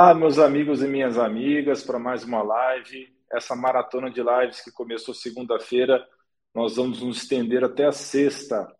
[0.00, 3.12] Olá, meus amigos e minhas amigas, para mais uma live.
[3.32, 6.06] Essa maratona de lives que começou segunda-feira,
[6.54, 8.72] nós vamos nos estender até a sexta.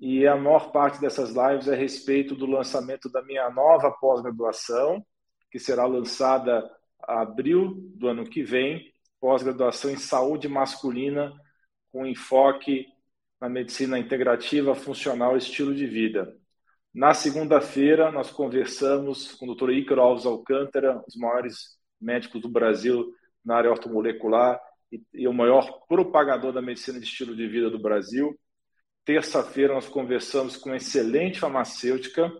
[0.00, 5.04] E a maior parte dessas lives é a respeito do lançamento da minha nova pós-graduação,
[5.50, 6.60] que será lançada
[7.06, 8.90] em abril do ano que vem,
[9.20, 11.30] pós-graduação em saúde masculina,
[11.92, 12.86] com enfoque
[13.38, 16.34] na medicina integrativa, funcional e estilo de vida.
[16.94, 19.70] Na segunda-feira, nós conversamos com o Dr.
[19.70, 24.60] Ícaro Alves Alcântara, um dos maiores médicos do Brasil na área ortomolecular
[24.92, 28.38] e, e o maior propagador da medicina de estilo de vida do Brasil.
[29.06, 32.30] Terça-feira, nós conversamos com uma excelente farmacêutica,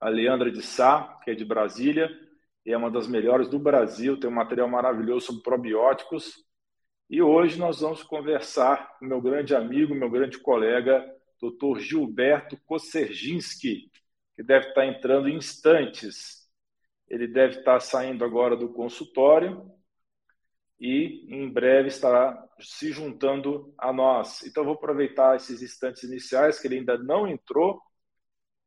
[0.00, 2.08] a Leandra de Sá, que é de Brasília,
[2.64, 6.34] e é uma das melhores do Brasil, tem um material maravilhoso sobre probióticos.
[7.10, 11.04] E hoje nós vamos conversar com meu grande amigo, meu grande colega,
[11.50, 11.80] Dr.
[11.80, 13.90] Gilberto Kosserginski,
[14.36, 16.48] que deve estar entrando em instantes.
[17.08, 19.70] Ele deve estar saindo agora do consultório
[20.80, 24.44] e em breve estará se juntando a nós.
[24.44, 27.80] Então, vou aproveitar esses instantes iniciais, que ele ainda não entrou,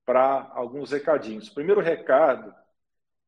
[0.06, 1.50] para alguns recadinhos.
[1.50, 2.54] O primeiro recado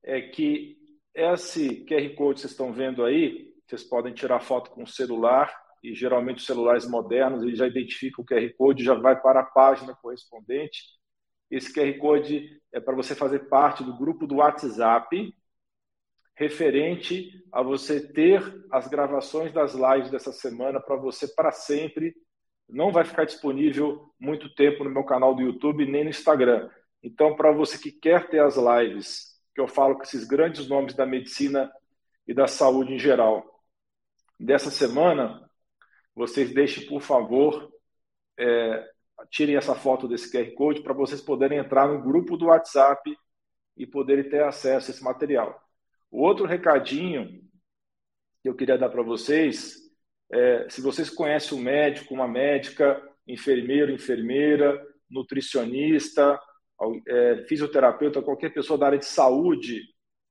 [0.01, 0.77] é que
[1.13, 5.53] esse QR Code que vocês estão vendo aí, vocês podem tirar foto com o celular
[5.83, 9.45] e geralmente os celulares modernos ele já identifica o QR Code, já vai para a
[9.45, 10.83] página correspondente.
[11.49, 15.33] Esse QR Code é para você fazer parte do grupo do WhatsApp,
[16.35, 18.41] referente a você ter
[18.71, 22.15] as gravações das lives dessa semana para você para sempre.
[22.67, 26.69] Não vai ficar disponível muito tempo no meu canal do YouTube nem no Instagram.
[27.01, 30.93] Então, para você que quer ter as lives, que eu falo com esses grandes nomes
[30.93, 31.71] da medicina
[32.27, 33.43] e da saúde em geral,
[34.39, 35.48] dessa semana,
[36.19, 37.71] vocês deixem, por favor,
[38.37, 38.85] é,
[39.31, 43.17] tirem essa foto desse QR Code para vocês poderem entrar no grupo do WhatsApp
[43.77, 45.57] e poderem ter acesso a esse material.
[46.11, 47.41] O outro recadinho
[48.43, 49.77] que eu queria dar para vocês
[50.29, 56.37] é, se vocês conhecem um médico, uma médica, enfermeiro, enfermeira, nutricionista,
[57.07, 59.83] é, fisioterapeuta, qualquer pessoa da área de saúde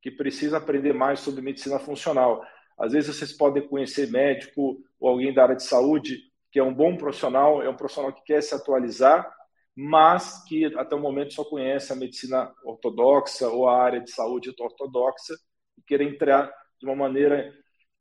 [0.02, 2.44] que precisa aprender mais sobre medicina funcional.
[2.78, 6.72] Às vezes vocês podem conhecer médico ou alguém da área de saúde que é um
[6.72, 9.30] bom profissional, é um profissional que quer se atualizar,
[9.76, 14.54] mas que até o momento só conhece a medicina ortodoxa ou a área de saúde
[14.58, 15.34] ortodoxa
[15.76, 16.50] e quer entrar
[16.80, 17.52] de uma maneira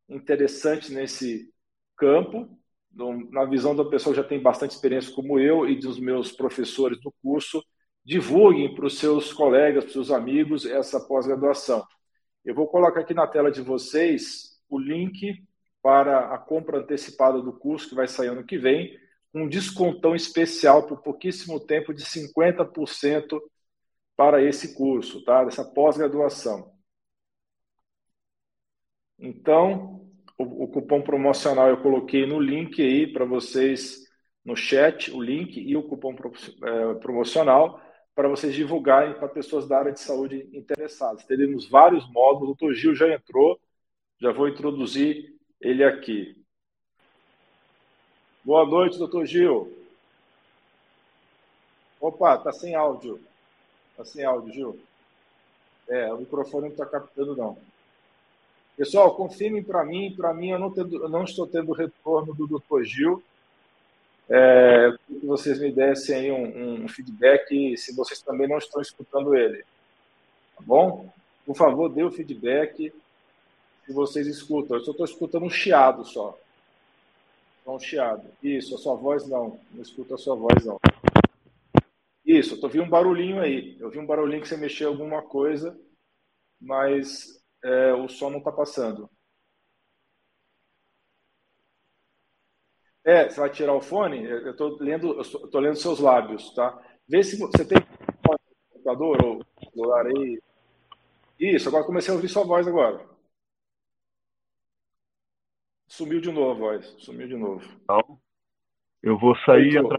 [0.10, 1.54] interessante nesse
[1.96, 2.48] campo,
[3.32, 7.00] na visão da pessoa que já tem bastante experiência como eu e dos meus professores
[7.02, 7.64] do curso,
[8.04, 11.86] divulguem para os seus colegas, para os seus amigos essa pós-graduação.
[12.44, 15.44] Eu vou colocar aqui na tela de vocês o link
[15.82, 18.98] para a compra antecipada do curso que vai sair ano que vem,
[19.34, 23.40] um descontão especial por pouquíssimo tempo de 50%
[24.16, 25.44] para esse curso, tá?
[25.44, 26.74] Dessa pós-graduação.
[29.20, 30.08] Então,
[30.38, 34.06] o, o, cupom promocional eu coloquei no link aí para vocês
[34.44, 36.32] no chat, o link e o cupom pro,
[36.64, 37.82] é, promocional
[38.16, 41.26] para vocês divulgarem para pessoas da área de saúde interessadas.
[41.26, 43.60] Teremos vários módulos, o doutor Gil já entrou,
[44.20, 46.36] já vou introduzir ele aqui.
[48.44, 49.76] Boa noite, doutor Gil.
[52.00, 53.20] Opa, tá sem áudio.
[53.96, 54.80] Tá sem áudio, Gil.
[55.90, 57.58] É, o microfone não está captando, não.
[58.76, 60.14] Pessoal, confirmem para mim.
[60.16, 63.24] Para mim, eu não, tendo, eu não, estou tendo retorno do doutor Gil.
[64.30, 69.36] É, que vocês me dessem aí um, um feedback se vocês também não estão escutando
[69.36, 69.64] ele.
[70.56, 71.12] Tá bom?
[71.46, 72.94] Por favor, dê o feedback
[73.88, 74.78] que vocês escutam.
[74.78, 76.38] Eu só estou escutando um chiado só.
[77.66, 78.30] Um chiado.
[78.44, 79.60] Isso, a sua voz não.
[79.72, 80.78] Não escuta a sua voz não.
[82.26, 83.78] Isso, eu ouvindo um barulhinho aí.
[83.80, 85.80] Eu vi um barulhinho que você mexeu alguma coisa,
[86.60, 89.10] mas é, o som não está passando.
[93.06, 94.26] É, você vai tirar o fone?
[94.26, 96.78] Eu estou lendo, eu estou lendo seus lábios, tá?
[97.08, 97.78] Vê se você tem
[98.74, 100.42] computador ou celular aí.
[101.40, 103.17] Isso, agora comecei a ouvir sua voz agora.
[105.98, 106.86] Sumiu de novo a voz.
[107.00, 107.68] Sumiu de novo.
[107.82, 108.20] Então,
[109.02, 109.98] eu vou sair e entrar.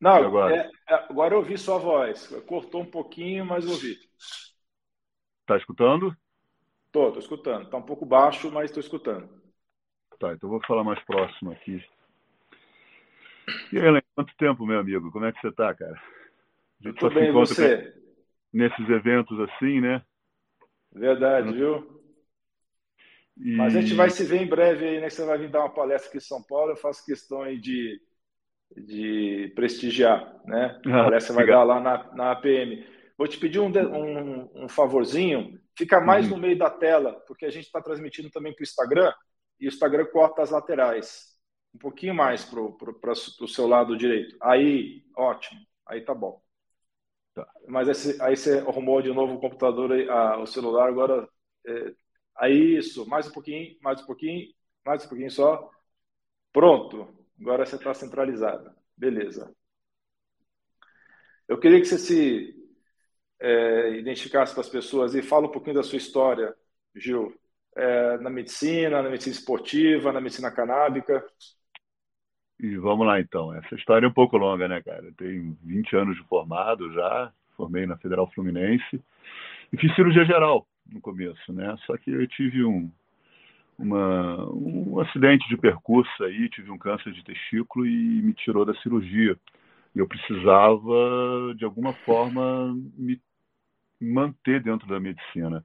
[0.00, 0.54] Não, agora.
[0.54, 2.28] É, é, agora eu ouvi sua voz.
[2.46, 3.98] Cortou um pouquinho, mas ouvi.
[5.46, 6.16] Tá escutando?
[6.92, 7.68] Tô, tô escutando.
[7.68, 9.28] Tá um pouco baixo, mas tô escutando.
[10.20, 11.84] Tá, então vou falar mais próximo aqui.
[13.72, 15.10] E aí, Helen, quanto tempo, meu amigo?
[15.10, 16.00] Como é que você tá, cara?
[16.84, 17.92] Eu tô bem, você?
[18.52, 20.04] Nesses eventos assim, né?
[20.92, 21.99] Verdade, viu?
[23.42, 23.56] E...
[23.56, 25.08] Mas a gente vai se ver em breve aí, né?
[25.08, 28.00] Você vai vir dar uma palestra aqui em São Paulo, eu faço questão aí de,
[28.76, 30.80] de prestigiar, né?
[30.86, 32.84] A ah, palestra vai dar lá na, na APM.
[33.16, 36.36] vou te pedir um, um, um favorzinho, fica mais uhum.
[36.36, 39.12] no meio da tela, porque a gente está transmitindo também para o Instagram,
[39.58, 41.30] e o Instagram corta as laterais.
[41.74, 44.36] Um pouquinho mais para o seu lado direito.
[44.42, 45.60] Aí, ótimo.
[45.86, 46.42] Aí tá bom.
[47.34, 47.46] Tá.
[47.68, 51.28] Mas esse, aí você arrumou de novo o computador, a, o celular, agora.
[51.66, 51.92] É,
[52.36, 54.52] aí isso, mais um pouquinho, mais um pouquinho,
[54.84, 55.70] mais um pouquinho só.
[56.52, 57.08] Pronto.
[57.40, 58.70] Agora você está centralizado.
[58.96, 59.54] Beleza.
[61.48, 62.54] Eu queria que você se
[63.40, 66.54] é, identificasse para as pessoas e fala um pouquinho da sua história,
[66.94, 67.34] Gil,
[67.76, 71.24] é, na medicina, na medicina esportiva, na medicina canábica.
[72.58, 73.54] E vamos lá então.
[73.54, 75.06] Essa história é um pouco longa, né, cara?
[75.06, 79.02] Eu tenho 20 anos de formado já, formei na Federal Fluminense
[79.72, 81.76] e fiz cirurgia geral no começo, né?
[81.86, 82.90] Só que eu tive um,
[83.78, 88.74] uma, um acidente de percurso aí, tive um câncer de testículo e me tirou da
[88.76, 89.38] cirurgia.
[89.94, 93.20] Eu precisava, de alguma forma, me
[94.00, 95.64] manter dentro da medicina.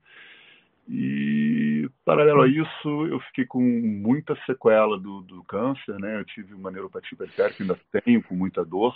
[0.87, 6.19] E, paralelo a isso, eu fiquei com muita sequela do, do câncer, né?
[6.19, 8.95] Eu tive uma neuropatia periférica, ainda tenho, com muita dor.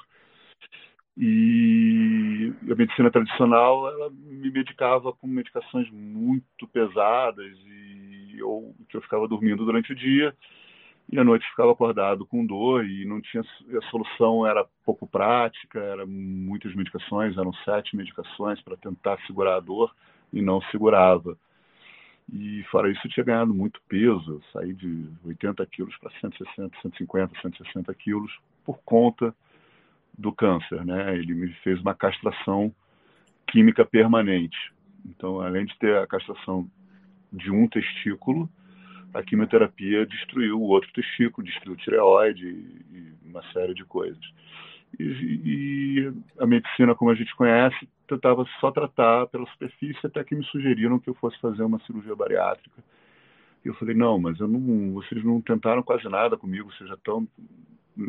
[1.21, 9.01] E a medicina tradicional, ela me medicava com medicações muito pesadas e eu, que eu
[9.01, 10.33] ficava dormindo durante o dia
[11.11, 15.77] e à noite ficava acordado com dor e não tinha a solução era pouco prática,
[15.77, 19.93] eram muitas medicações, eram sete medicações para tentar segurar a dor
[20.31, 21.37] e não segurava.
[22.31, 26.77] E fora isso, eu tinha ganhado muito peso, eu saí de 80 quilos para 160,
[26.81, 28.31] 150, 160 quilos
[28.63, 29.35] por conta
[30.19, 31.17] do câncer, né?
[31.17, 32.73] Ele me fez uma castração
[33.47, 34.57] química permanente.
[35.05, 36.69] Então, além de ter a castração
[37.31, 38.49] de um testículo,
[39.13, 44.23] a quimioterapia destruiu o outro testículo, destruiu o tireoide e uma série de coisas.
[44.99, 50.35] E, e, a medicina, como a gente conhece, tentava só tratar pela superfície até que
[50.35, 52.83] me sugeriram que eu fosse fazer uma cirurgia bariátrica.
[53.63, 56.95] E eu falei, não, mas eu não, vocês não tentaram quase nada comigo, vocês já
[56.95, 57.27] estão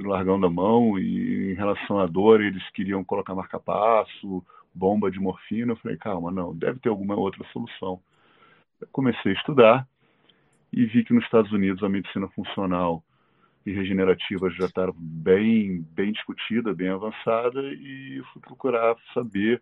[0.02, 4.44] largando a mão e em relação à dor eles queriam colocar marca-passo,
[4.74, 5.72] bomba de morfina.
[5.72, 8.00] Eu falei, calma, não, deve ter alguma outra solução.
[8.80, 9.88] Eu comecei a estudar
[10.72, 13.02] e vi que nos Estados Unidos a medicina funcional
[13.66, 19.60] e regenerativa já estava bem, bem discutida, bem avançada e fui procurar saber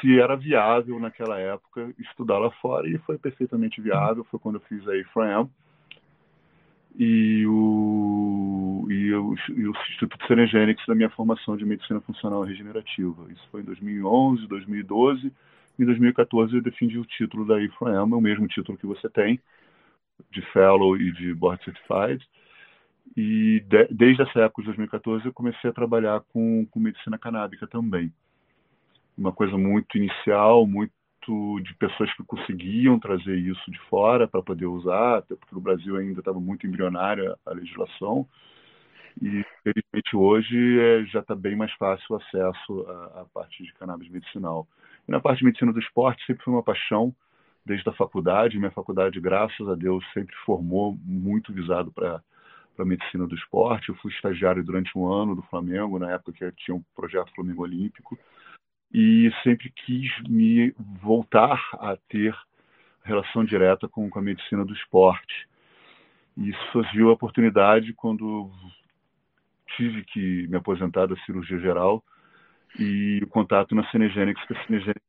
[0.00, 4.24] se era viável naquela época estudar lá fora e foi perfeitamente viável.
[4.24, 5.48] Foi quando eu fiz a IFRAM
[6.98, 8.41] e o,
[9.12, 13.30] e o, Instituto Serengenix da minha formação de medicina funcional regenerativa.
[13.30, 15.32] Isso foi em 2011, 2012
[15.78, 19.40] em 2014 eu defendi o título da IFRAM, o mesmo título que você tem,
[20.30, 22.26] de Fellow e de Board Certified.
[23.16, 27.66] E de, desde essa época de 2014 eu comecei a trabalhar com, com medicina canábica
[27.66, 28.12] também.
[29.16, 30.92] Uma coisa muito inicial, muito
[31.62, 35.96] de pessoas que conseguiam trazer isso de fora para poder usar, até porque no Brasil
[35.96, 38.26] ainda estava muito embrionária a legislação.
[39.20, 43.72] E, felizmente, hoje é, já está bem mais fácil o acesso à, à parte de
[43.74, 44.66] cannabis medicinal.
[45.06, 47.14] E na parte de medicina do esporte sempre foi uma paixão
[47.64, 48.58] desde a faculdade.
[48.58, 52.22] Minha faculdade, graças a Deus, sempre formou muito visado para
[52.74, 53.88] para medicina do esporte.
[53.88, 57.62] Eu fui estagiário durante um ano do Flamengo, na época que tinha um projeto Flamengo
[57.62, 58.18] Olímpico,
[58.92, 62.36] e sempre quis me voltar a ter
[63.02, 65.48] relação direta com, com a medicina do esporte.
[66.36, 68.50] E surgiu a oportunidade quando
[69.76, 72.02] tive que me aposentar da cirurgia geral
[72.78, 75.02] e o contato na Cinegenics, que a Cinegenics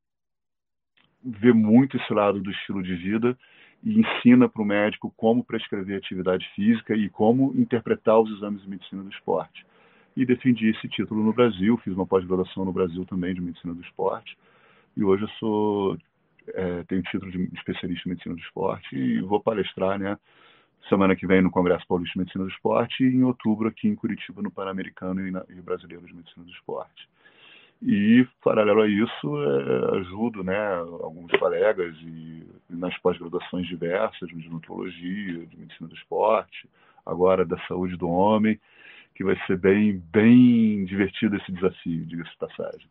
[1.24, 3.38] vê muito esse lado do estilo de vida
[3.84, 8.70] e ensina para o médico como prescrever atividade física e como interpretar os exames de
[8.70, 9.66] medicina do esporte.
[10.16, 13.82] E defendi esse título no Brasil, fiz uma pós-graduação no Brasil também de medicina do
[13.82, 14.38] esporte
[14.96, 15.98] e hoje eu sou
[16.54, 20.18] é, tenho título de especialista em medicina do esporte e vou palestrar, né?
[20.90, 23.96] Semana que vem no Congresso Paulista de Medicina do Esporte e em outubro aqui em
[23.96, 27.08] Curitiba no Pan-Americano e, e Brasileiro de Medicina do Esporte.
[27.82, 35.46] E, paralelo a isso, é, ajudo né, alguns colegas e, nas pós-graduações diversas de nutrologia,
[35.46, 36.70] de medicina do esporte,
[37.06, 38.60] agora da saúde do homem,
[39.14, 42.88] que vai ser bem, bem divertido esse desafio, diga-se de passagem.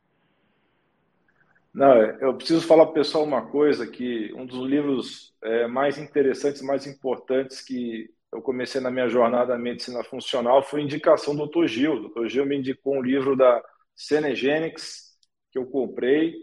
[1.75, 5.97] Não, eu preciso falar para o pessoal uma coisa, que um dos livros é, mais
[5.99, 11.47] interessantes, mais importantes que eu comecei na minha jornada na medicina funcional foi indicação do
[11.47, 11.67] Dr.
[11.67, 11.95] Gil.
[11.95, 12.29] O Dr.
[12.29, 13.63] Gil me indicou um livro da
[13.97, 15.13] Cenegenics,
[15.51, 16.35] que eu comprei,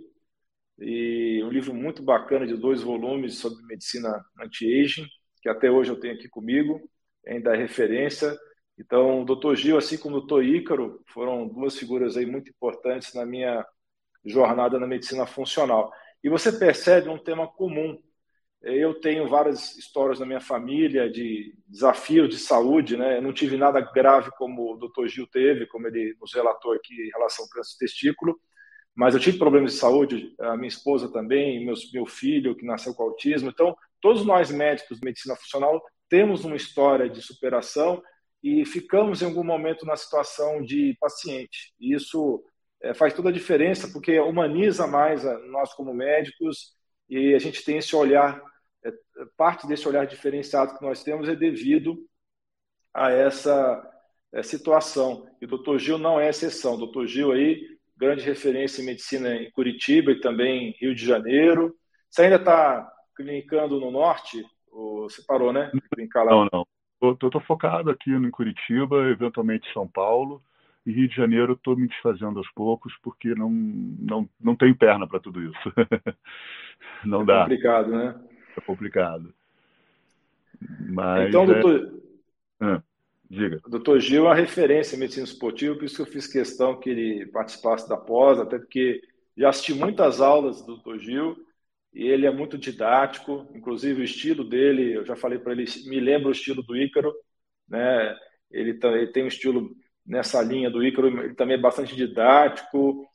[0.79, 5.05] e um livro muito bacana de dois volumes sobre medicina anti-aging,
[5.41, 6.81] que até hoje eu tenho aqui comigo,
[7.27, 8.37] ainda é referência.
[8.77, 9.55] Então, o Dr.
[9.55, 10.43] Gil, assim como o Dr.
[10.43, 13.65] Ícaro, foram duas figuras aí muito importantes na minha
[14.25, 15.91] jornada na medicina funcional.
[16.23, 17.97] E você percebe um tema comum.
[18.61, 23.17] Eu tenho várias histórias na minha família de desafios de saúde, né?
[23.17, 25.07] Eu não tive nada grave como o Dr.
[25.07, 28.37] Gil teve, como ele nos relatou aqui em relação ao câncer de testículo,
[28.93, 32.93] mas eu tive problemas de saúde, a minha esposa também, meus, meu filho que nasceu
[32.93, 33.49] com autismo.
[33.49, 38.03] Então, todos nós médicos de medicina funcional temos uma história de superação
[38.43, 41.73] e ficamos em algum momento na situação de paciente.
[41.79, 42.43] E isso
[42.81, 46.73] é, faz toda a diferença, porque humaniza mais a, nós como médicos
[47.09, 48.41] e a gente tem esse olhar,
[48.83, 48.91] é,
[49.35, 51.97] parte desse olhar diferenciado que nós temos é devido
[52.93, 53.85] a essa
[54.31, 55.27] é, situação.
[55.41, 56.75] E o doutor Gil não é exceção.
[56.75, 57.61] O doutor Gil aí,
[57.97, 61.75] grande referência em medicina em Curitiba e também em Rio de Janeiro.
[62.09, 64.43] Você ainda está clinicando no norte?
[64.71, 65.69] Você parou, né?
[66.31, 66.65] Não,
[67.01, 67.13] não.
[67.13, 70.41] Estou focado aqui em Curitiba, eventualmente São Paulo
[70.89, 75.07] e Rio de Janeiro estou me desfazendo aos poucos porque não não não tenho perna
[75.07, 75.73] para tudo isso.
[77.05, 77.33] não é dá.
[77.33, 78.21] É complicado, né?
[78.57, 79.33] É complicado.
[80.89, 81.45] Mas então, é...
[81.45, 82.01] doutor,
[82.59, 82.81] ah,
[83.29, 83.61] diga.
[83.67, 86.89] Doutor Gil é uma referência em medicina esportiva, por isso que eu fiz questão que
[86.89, 89.01] ele participasse da pós, até porque
[89.37, 91.37] já assisti muitas aulas do doutor Gil
[91.93, 95.99] e ele é muito didático, inclusive o estilo dele, eu já falei para ele, me
[95.99, 97.13] lembra o estilo do Ícaro,
[97.67, 98.17] né?
[98.51, 99.75] Ele, ele tem um estilo
[100.09, 103.07] nessa linha do Ícaro, ele também é bastante didático,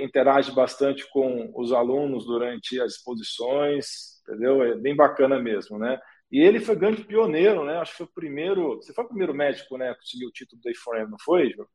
[0.00, 4.62] interage bastante com os alunos durante as exposições, entendeu?
[4.62, 5.98] É bem bacana mesmo, né?
[6.30, 7.78] E ele foi grande pioneiro, né?
[7.78, 10.70] Acho que foi o primeiro, você foi o primeiro médico, né, conseguiu o título da
[10.70, 11.66] IFOM, não foi, João?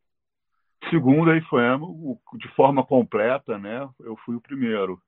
[0.90, 3.90] Segundo a IFOM, de forma completa, né?
[4.00, 5.02] Eu fui o primeiro.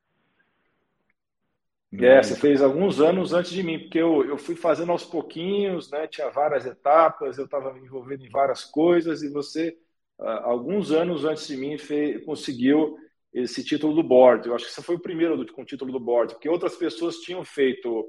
[2.00, 5.92] É, você fez alguns anos antes de mim, porque eu, eu fui fazendo aos pouquinhos,
[5.92, 6.08] né?
[6.08, 9.78] Tinha várias etapas, eu estava me envolvendo em várias coisas, e você,
[10.20, 12.98] ah, alguns anos antes de mim, fez, conseguiu
[13.34, 14.48] esse título do board.
[14.48, 17.18] Eu acho que você foi o primeiro com o título do board, porque outras pessoas
[17.18, 18.08] tinham feito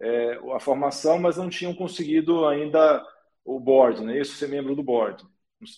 [0.00, 3.04] é, a formação, mas não tinham conseguido ainda
[3.44, 4.20] o board, né?
[4.20, 5.24] Isso ser membro do board,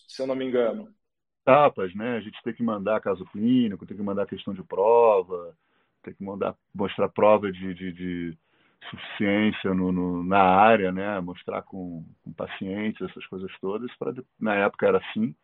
[0.09, 0.93] se eu não me engano.
[1.43, 2.17] Etapas, né?
[2.17, 5.57] A gente tem que mandar caso clínico, tem que mandar questão de prova
[6.07, 8.39] ter que mandar, mostrar prova de, de, de
[8.89, 11.21] suficiência no, no, na área, né?
[11.21, 13.91] mostrar com, com pacientes, essas coisas todas.
[14.41, 15.35] Na época era assim.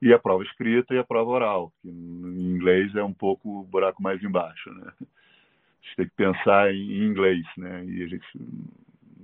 [0.00, 3.64] E a prova escrita e a prova oral, que em inglês é um pouco o
[3.64, 4.70] buraco mais embaixo.
[4.72, 4.92] Né?
[5.00, 5.04] A
[5.84, 7.84] gente tem que pensar em inglês, né?
[7.86, 8.26] e a gente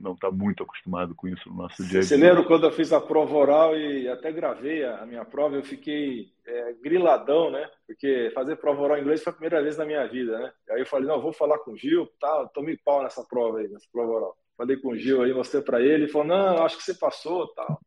[0.03, 2.03] não está muito acostumado com isso no nosso dia a dia.
[2.03, 5.63] Você lembra quando eu fiz a prova oral e até gravei a minha prova, eu
[5.63, 7.71] fiquei é, griladão, né?
[7.87, 10.53] Porque fazer prova oral em inglês foi a primeira vez na minha vida, né?
[10.71, 13.69] Aí eu falei, não, vou falar com o Gil, tá, tomei pau nessa prova aí,
[13.69, 14.37] nessa prova oral.
[14.57, 17.47] Falei com o Gil aí, mostrei para ele, ele falou, não, acho que você passou,
[17.55, 17.81] tal.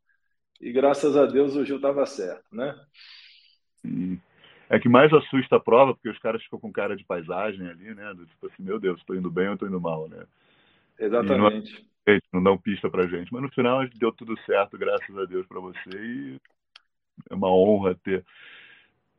[0.62, 2.74] E graças a Deus o Gil estava certo, né?
[4.70, 7.94] É que mais assusta a prova, porque os caras ficam com cara de paisagem ali,
[7.94, 8.14] né?
[8.14, 10.26] Do tipo assim, meu Deus, estou indo bem ou estou indo mal, né?
[10.98, 11.86] Exatamente
[12.32, 13.34] não dão pista pra gente.
[13.34, 15.90] Mas no final deu tudo certo, graças a Deus, para você.
[15.94, 16.40] E
[17.30, 18.24] é uma honra ter,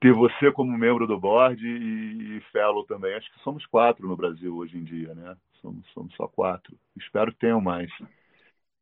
[0.01, 3.15] ter você como membro do board e, e fellow também.
[3.15, 5.37] Acho que somos quatro no Brasil hoje em dia, né?
[5.61, 6.77] Somos, somos só quatro.
[6.97, 7.91] Espero que tenham mais.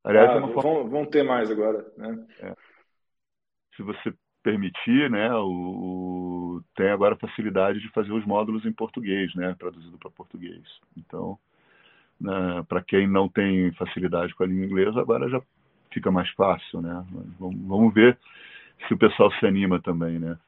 [0.03, 0.91] Aliás, ah, é vão, forma...
[0.91, 2.27] vão, ter mais agora, né?
[2.41, 2.55] É.
[3.75, 9.35] Se você permitir, né, o, tem agora a facilidade de fazer os módulos em português,
[9.35, 10.63] né, traduzido para português.
[10.95, 11.39] Então,
[12.25, 15.41] né, para quem não tem facilidade com a língua inglesa, agora já
[15.93, 17.05] fica mais fácil, né?
[17.39, 18.19] Vamos, vamos ver
[18.89, 20.39] se o pessoal se anima também, né?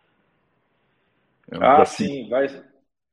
[1.50, 2.06] É um ah, desafio.
[2.06, 2.47] sim, vai.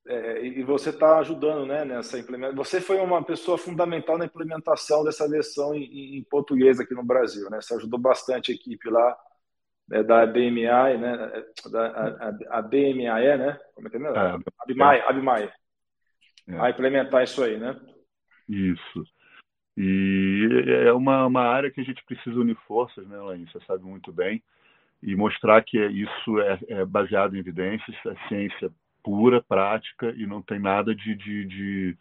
[0.05, 2.63] É, e você está ajudando, né, nessa implementação.
[2.63, 7.49] Você foi uma pessoa fundamental na implementação dessa versão em, em português aqui no Brasil,
[7.49, 7.61] né?
[7.61, 9.17] Você ajudou bastante a equipe lá
[9.87, 11.43] né, da BMI, né?
[11.71, 13.59] Da, a, a BMAE, né?
[13.75, 14.01] Como é que é?
[14.01, 15.51] é Abimai.
[16.47, 16.59] É.
[16.59, 17.79] A implementar isso aí, né?
[18.47, 19.05] Isso.
[19.75, 20.47] E
[20.85, 23.51] é uma, uma área que a gente precisa unir forças, né, Laís?
[23.51, 24.41] Você sabe muito bem.
[25.01, 28.71] E mostrar que isso é, é baseado em evidências, é ciência
[29.03, 31.97] pura, prática, e não tem nada de, de, de,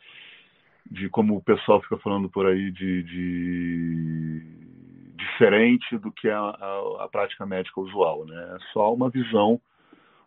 [0.88, 4.42] de como o pessoal fica falando por aí, de, de
[5.16, 8.24] diferente do que é a, a, a prática médica usual.
[8.24, 8.56] Né?
[8.56, 9.60] É só uma visão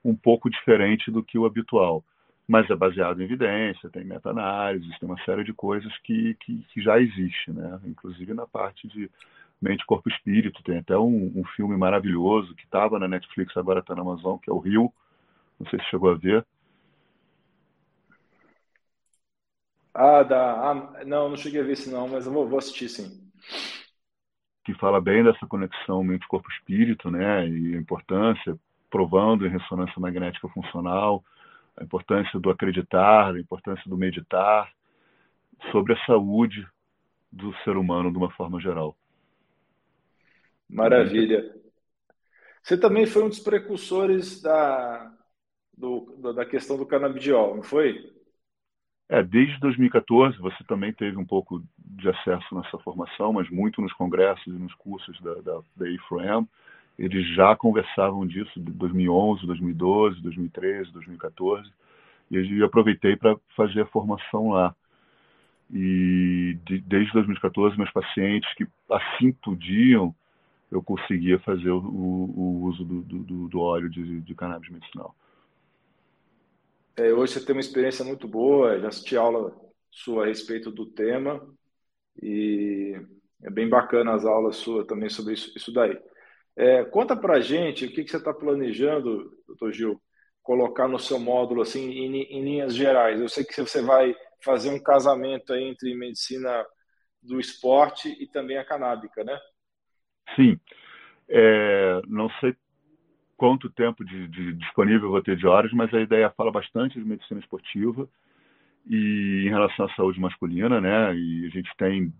[0.04, 2.04] um pouco diferente do que o habitual
[2.48, 6.82] mas é baseado em evidência, tem meta-análises, tem uma série de coisas que, que, que,
[6.82, 7.80] já existe, né?
[7.86, 9.10] inclusive na parte de
[9.60, 10.62] mente, corpo e espírito.
[10.64, 14.50] Tem até um, um filme maravilhoso que estava na Netflix, agora está na Amazon, que
[14.50, 14.94] é o Rio.
[15.60, 16.46] Não sei se chegou a ver.
[19.94, 20.72] Ah, da...
[20.72, 23.24] Ah, não, não cheguei a ver esse não, mas eu vou, vou assistir sim.
[24.64, 27.48] Que fala bem dessa conexão mente, corpo e espírito, né?
[27.48, 28.56] E a importância,
[28.90, 31.24] provando em ressonância magnética funcional
[31.77, 34.72] a importância do acreditar, a importância do meditar,
[35.72, 36.67] sobre a saúde
[37.32, 38.96] do ser humano de uma forma geral.
[40.70, 41.53] Maravilha.
[42.63, 45.13] Você também foi um dos precursores da,
[45.77, 48.12] do, da questão do canabidiol, não foi?
[49.08, 53.94] É, desde 2014 você também teve um pouco de acesso nessa formação, mas muito nos
[53.94, 56.48] congressos e nos cursos da, da, da IFRAM.
[56.98, 61.70] Eles já conversavam disso de 2011, 2012, 2013, 2014,
[62.32, 64.75] e eu aproveitei para fazer a formação lá.
[65.72, 70.14] E de, desde 2014, meus pacientes que assim podiam,
[70.72, 75.16] eu conseguia fazer o, o uso do, do, do óleo de, de cannabis medicinal.
[76.98, 79.54] É, hoje você tem uma experiência muito boa, já assisti aula
[79.92, 81.46] sua a respeito do tema
[82.22, 82.96] e
[83.44, 85.98] é bem bacana as aulas suas também sobre isso, isso daí.
[86.58, 90.02] É, conta pra gente o que, que você está planejando, doutor Gil,
[90.42, 93.20] colocar no seu módulo assim em, em, linhas gerais.
[93.20, 96.66] Eu sei que você vai fazer um casamento entre medicina
[97.22, 99.38] do esporte e também a canábica, né?
[100.36, 100.60] Sim.
[101.28, 102.56] É, não sei
[103.36, 107.06] quanto tempo de, de, disponível vou ter de horas, mas a ideia fala bastante de
[107.06, 108.08] medicina esportiva
[108.88, 111.16] e em relação à saúde masculina, né?
[111.16, 112.14] E a gente tem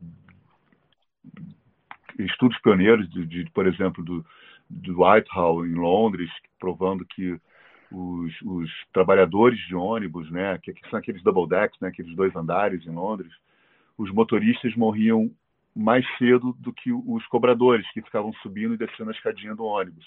[2.19, 4.25] estudos pioneiros, de, de por exemplo, do,
[4.69, 6.29] do Whitehall em Londres,
[6.60, 7.39] provando que
[7.91, 12.86] os, os, trabalhadores de ônibus, né, que, são aqueles double decks, né, aqueles dois andares
[12.86, 13.31] em Londres,
[13.98, 15.31] os motoristas morriam
[15.75, 20.05] mais cedo do que os cobradores que ficavam subindo e descendo a escadinha do ônibus.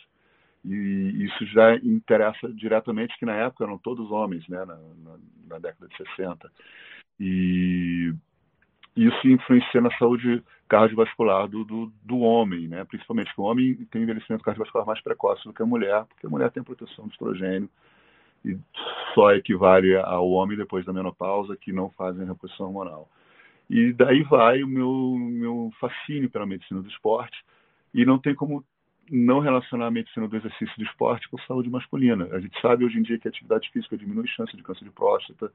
[0.65, 5.59] E isso já interessa diretamente, que na época eram todos homens, né, na, na, na
[5.59, 6.51] década de 60.
[7.21, 8.13] E
[8.97, 12.85] isso influencia na saúde cardiovascular do, do, do, homem, né?
[12.85, 16.31] principalmente que o homem tem envelhecimento cardiovascular mais precoce do que a mulher, porque a
[16.31, 17.69] mulher tem proteção do estrogênio
[18.45, 18.57] e
[19.15, 23.09] só equivale ao homem depois da menopausa que não fazem reposição hormonal.
[23.69, 27.37] E daí vai o meu, meu fascínio pela medicina do esporte
[27.93, 28.65] e não tem como
[29.11, 32.29] não relacionar a medicina do exercício do esporte com saúde masculina.
[32.33, 34.85] A gente sabe hoje em dia que a atividade física diminui a chance de câncer
[34.85, 35.51] de próstata,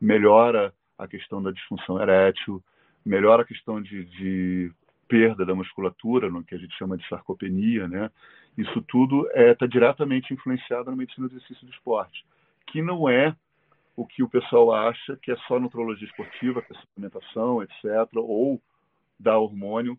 [0.00, 2.62] melhora a questão da disfunção erétil,
[3.04, 4.72] melhora a questão de, de
[5.08, 8.10] perda da musculatura, no que a gente chama de sarcopenia, né?
[8.56, 12.24] Isso tudo está é, tá diretamente influenciado na medicina do exercício do esporte,
[12.66, 13.34] que não é
[13.96, 17.84] o que o pessoal acha que é só nutrologia esportiva, que é suplementação, etc.,
[18.16, 18.60] ou
[19.18, 19.98] dar hormônio,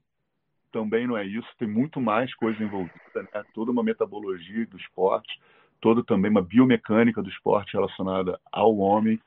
[0.72, 3.44] também não é isso, tem muito mais coisa envolvida, né?
[3.54, 5.40] toda uma metabologia do esporte,
[5.80, 9.20] toda também uma biomecânica do esporte relacionada ao homem,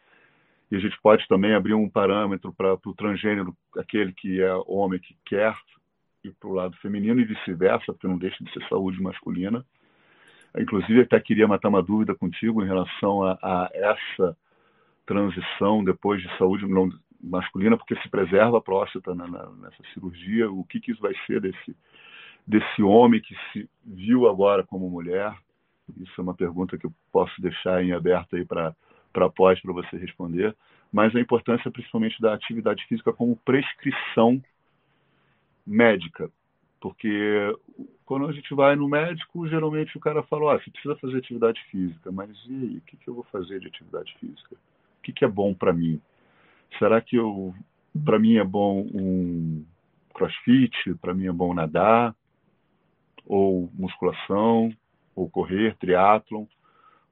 [0.75, 4.99] e a gente pode também abrir um parâmetro para o transgênero, aquele que é homem
[4.99, 5.57] que quer
[6.25, 9.65] ir para o lado feminino e vice-versa, porque não deixa de ser saúde masculina.
[10.59, 14.37] Inclusive, até queria matar uma dúvida contigo em relação a, a essa
[15.07, 16.91] transição depois de saúde não,
[17.23, 20.51] masculina, porque se preserva a próstata na, na, nessa cirurgia.
[20.51, 21.77] O que, que isso vai ser desse,
[22.45, 25.33] desse homem que se viu agora como mulher?
[26.01, 28.75] Isso é uma pergunta que eu posso deixar em aberto aí para
[29.15, 30.55] para pós para você responder,
[30.93, 34.43] mas a importância principalmente da atividade física como prescrição
[35.67, 36.31] médica,
[36.81, 37.57] porque
[38.05, 41.63] quando a gente vai no médico, geralmente o cara fala, oh, você precisa fazer atividade
[41.71, 44.57] física, mas e aí, o que, que eu vou fazer de atividade física?
[44.99, 46.01] O que, que é bom para mim?
[46.79, 47.55] Será que eu,
[48.05, 49.65] para mim é bom um
[50.13, 52.15] crossfit, para mim é bom nadar,
[53.25, 54.71] ou musculação,
[55.15, 56.45] ou correr, triatlon?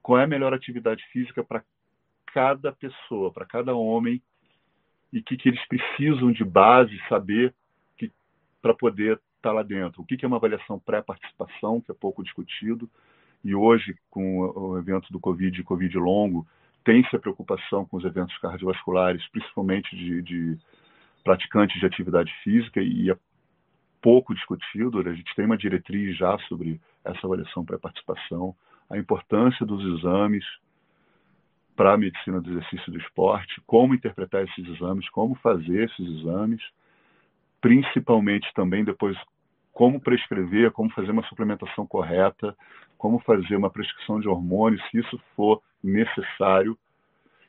[0.01, 1.63] Qual é a melhor atividade física para
[2.33, 4.21] cada pessoa, para cada homem,
[5.11, 7.53] e o que, que eles precisam de base saber
[8.61, 10.01] para poder estar tá lá dentro.
[10.01, 12.89] O que, que é uma avaliação pré-participação, que é pouco discutido,
[13.43, 16.47] e hoje, com o evento do Covid e Covid longo,
[16.83, 20.57] tem-se a preocupação com os eventos cardiovasculares, principalmente de, de
[21.23, 23.17] praticantes de atividade física, e é
[24.01, 24.99] pouco discutido.
[24.99, 28.55] A gente tem uma diretriz já sobre essa avaliação pré-participação,
[28.89, 30.45] a importância dos exames,
[31.75, 36.61] para a medicina do exercício do esporte, como interpretar esses exames, como fazer esses exames,
[37.59, 39.17] principalmente também depois
[39.71, 42.55] como prescrever, como fazer uma suplementação correta,
[42.97, 46.77] como fazer uma prescrição de hormônios, se isso for necessário,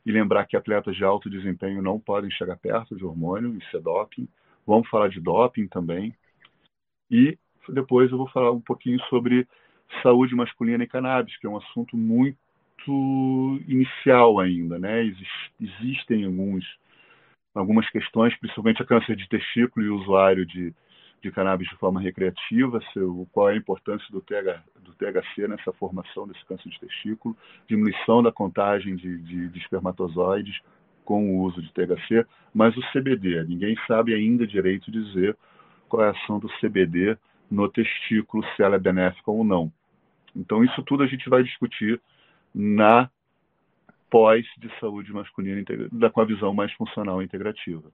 [0.06, 3.80] e lembrar que atletas de alto desempenho não podem chegar perto de hormônio, isso é
[3.80, 4.28] doping.
[4.66, 6.14] Vamos falar de doping também.
[7.10, 9.46] E depois eu vou falar um pouquinho sobre
[10.02, 12.37] saúde masculina e cannabis, que é um assunto muito
[12.86, 15.10] muito inicial ainda, né?
[15.60, 16.64] existem alguns,
[17.54, 20.72] algumas questões, principalmente a câncer de testículo e o usuário de,
[21.22, 25.72] de cannabis de forma recreativa, seu, qual é a importância do, TH, do THC nessa
[25.72, 27.36] formação desse câncer de testículo,
[27.68, 30.60] diminuição da contagem de, de, de espermatozoides
[31.04, 35.36] com o uso de THC, mas o CBD, ninguém sabe ainda direito dizer
[35.88, 37.16] qual é a ação do CBD
[37.50, 39.70] no testículo, se ela é benéfica ou não.
[40.34, 42.00] Então, isso tudo a gente vai discutir
[42.54, 43.10] na
[44.08, 45.64] pós de saúde masculina
[46.12, 47.90] com a visão mais funcional e integrativa.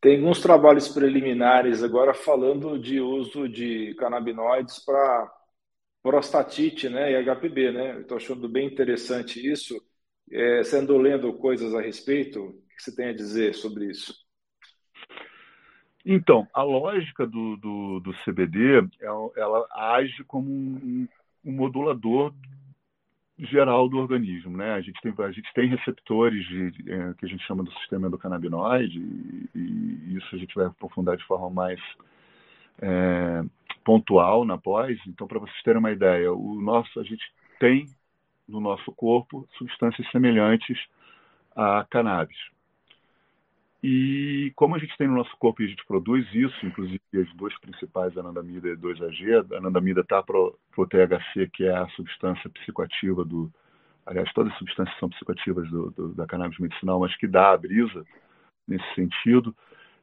[0.00, 5.32] Tem alguns trabalhos preliminares agora falando de uso de canabinoides para
[6.02, 7.72] prostatite né, e HPB.
[7.72, 8.00] Né?
[8.00, 9.80] Estou achando bem interessante isso.
[10.30, 12.40] É, você andou lendo coisas a respeito?
[12.40, 14.14] O que você tem a dizer sobre isso?
[16.04, 21.08] Então, a lógica do, do, do CBD, ela, ela, age como um,
[21.42, 22.34] um modulador
[23.38, 24.74] geral do organismo, né?
[24.74, 27.72] A gente tem a gente tem receptores de, de, é, que a gente chama do
[27.78, 31.80] sistema endocannabinoide e, e, isso a gente vai aprofundar de forma mais
[32.80, 33.42] é,
[33.84, 34.98] pontual na pós.
[35.06, 37.24] Então, para vocês terem uma ideia, o nosso a gente
[37.58, 37.86] tem
[38.48, 40.78] no nosso corpo substâncias semelhantes
[41.56, 42.36] a cannabis.
[43.86, 47.30] E como a gente tem no nosso corpo e a gente produz isso, inclusive as
[47.34, 52.48] duas principais, anandamida e 2-AG, a anandamida está para o THC, que é a substância
[52.48, 53.52] psicoativa do...
[54.06, 57.58] Aliás, todas as substâncias são psicoativas do, do, da cannabis medicinal, mas que dá a
[57.58, 58.06] brisa
[58.66, 59.54] nesse sentido.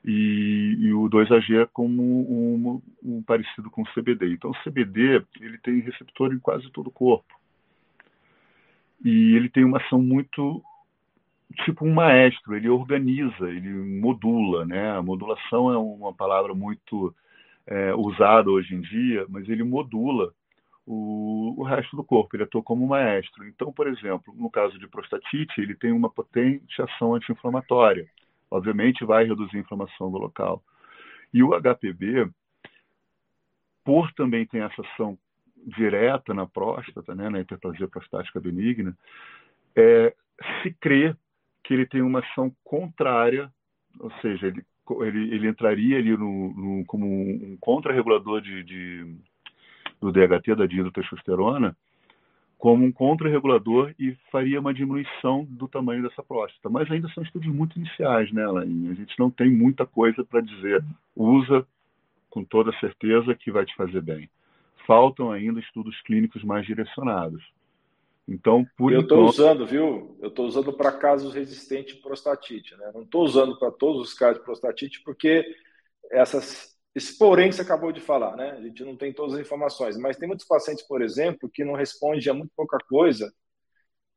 [0.06, 4.32] E, e o 2-AG é como um, um, parecido com o CBD.
[4.32, 7.34] Então, o CBD ele tem receptor em quase todo o corpo.
[9.04, 10.64] E ele tem uma ação muito
[11.66, 14.92] tipo um maestro, ele organiza, ele modula, né?
[14.92, 17.16] A modulação é uma palavra muito
[17.66, 20.34] é, usada hoje em dia, mas ele modula
[20.86, 23.48] o, o, resto do corpo, ele atua como maestro.
[23.48, 28.08] Então, por exemplo, no caso de prostatite, ele tem uma potente ação anti-inflamatória.
[28.50, 30.62] Obviamente, vai reduzir a inflamação do local.
[31.34, 32.30] E o HPB,
[33.84, 35.18] por também ter essa ação
[35.66, 38.98] direta na próstata, né, na hiperplasia prostática benigna,
[39.76, 40.14] é,
[40.62, 41.16] se crê
[41.64, 43.52] que ele tem uma ação contrária,
[44.00, 44.64] ou seja, ele,
[45.02, 49.16] ele, ele entraria ali no, no, como um contrarregulador de, de,
[50.00, 51.76] do DHT, da dihidrotestosterona,
[52.58, 56.70] como um contrarregulador e faria uma diminuição do tamanho dessa próstata.
[56.70, 58.92] Mas ainda são estudos muito iniciais, né, Lainha?
[58.92, 60.84] A gente não tem muita coisa para dizer.
[61.16, 61.66] Usa
[62.30, 64.30] com toda certeza que vai te fazer bem.
[64.86, 67.44] Faltam ainda estudos clínicos mais direcionados.
[68.28, 70.18] Então, por eu estou usando, viu?
[70.22, 72.92] Eu estou usando para casos resistentes de prostatite, né?
[72.94, 75.46] Não estou usando para todos os casos de prostatite porque
[76.12, 78.52] essas esse porém você acabou de falar, né?
[78.52, 81.74] A gente não tem todas as informações, mas tem muitos pacientes, por exemplo, que não
[81.74, 83.32] respondem a muito pouca coisa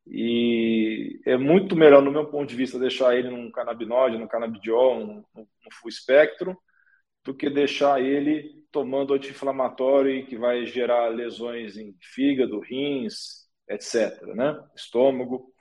[0.07, 4.99] e é muito melhor, no meu ponto de vista, deixar ele num canabinoide, num canabidiol,
[5.01, 6.57] num, num full espectro,
[7.25, 14.23] do que deixar ele tomando anti-inflamatório que vai gerar lesões em fígado, rins, etc.
[14.35, 14.63] Né?
[14.77, 15.53] Estômago.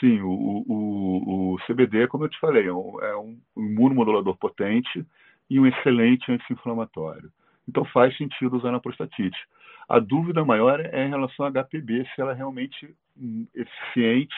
[0.00, 5.06] Sim, o, o, o CBD, como eu te falei, é um, é um imunomodulador potente
[5.48, 7.30] e um excelente anti-inflamatório.
[7.68, 9.38] Então faz sentido usar na prostatite.
[9.88, 14.34] A dúvida maior é em relação ao HPB, se ela é realmente hum, eficiente,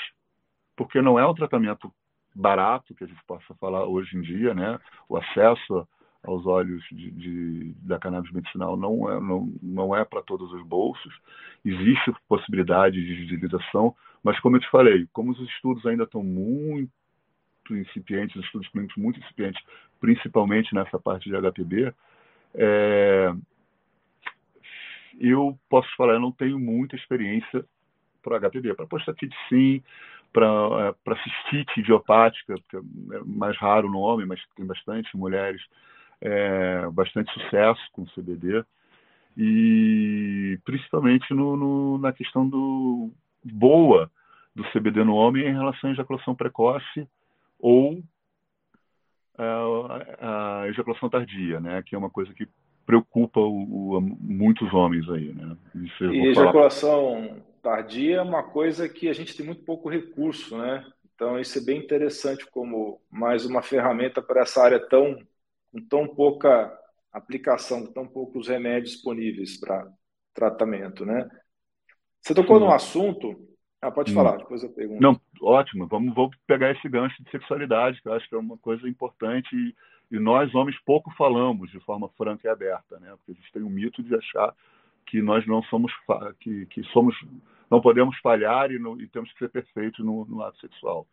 [0.77, 1.93] porque não é um tratamento
[2.35, 4.79] barato, que a gente possa falar hoje em dia, né?
[5.09, 5.89] O acesso
[6.27, 10.63] aos olhos de, de, da cannabis medicinal não é, não, não é para todos os
[10.63, 11.15] bolsos.
[11.65, 16.91] Existe possibilidade de utilização, mas como eu te falei, como os estudos ainda estão muito
[17.71, 19.63] incipientes, os estudos clínicos muito incipientes,
[20.01, 21.95] principalmente nessa parte de HPB,
[22.55, 23.33] é,
[25.19, 27.65] eu posso falar, eu não tenho muita experiência
[28.23, 28.75] para HPB.
[28.75, 29.83] Para prostatite, sim,
[30.33, 32.81] para é, cistite idiopática, que é
[33.25, 35.63] mais raro no homem, mas tem bastante mulheres,
[36.21, 38.65] é, bastante sucesso com o CBD
[39.37, 43.11] e principalmente no, no, na questão do
[43.45, 44.11] boa
[44.55, 47.07] do CBD no homem em relação à ejaculação precoce
[47.59, 48.03] ou
[49.37, 52.49] a, a ejaculação tardia, né, que é uma coisa que
[52.87, 55.57] preocupa o, o, muitos homens aí, né?
[55.75, 57.83] e ejaculação falar.
[57.83, 60.87] tardia é uma coisa que a gente tem muito pouco recurso, né?
[61.15, 65.19] Então isso é bem interessante como mais uma ferramenta para essa área tão
[65.77, 66.73] com tão pouca
[67.13, 69.87] aplicação, com tão poucos remédios disponíveis para
[70.35, 71.29] tratamento, né?
[72.21, 72.65] Você tocou Sim.
[72.65, 73.37] num assunto.
[73.81, 75.01] Ah, pode falar, depois eu pergunto.
[75.01, 75.87] Não, ótimo.
[75.87, 79.55] Vamos, vamos pegar esse gancho de sexualidade, que eu acho que é uma coisa importante
[79.55, 83.11] e, e nós, homens, pouco falamos de forma franca e aberta, né?
[83.11, 84.55] Porque a gente tem um mito de achar
[85.05, 85.93] que nós não somos
[86.41, 87.15] que, que somos
[87.71, 91.07] não podemos falhar e, no, e temos que ser perfeitos no, no ato sexual.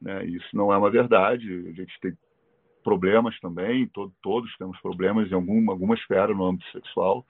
[0.00, 0.24] Né?
[0.24, 1.68] Isso não é uma verdade.
[1.68, 2.16] A gente tem
[2.82, 7.24] problemas também, todo, todos temos problemas em alguma, alguma esfera no âmbito sexual,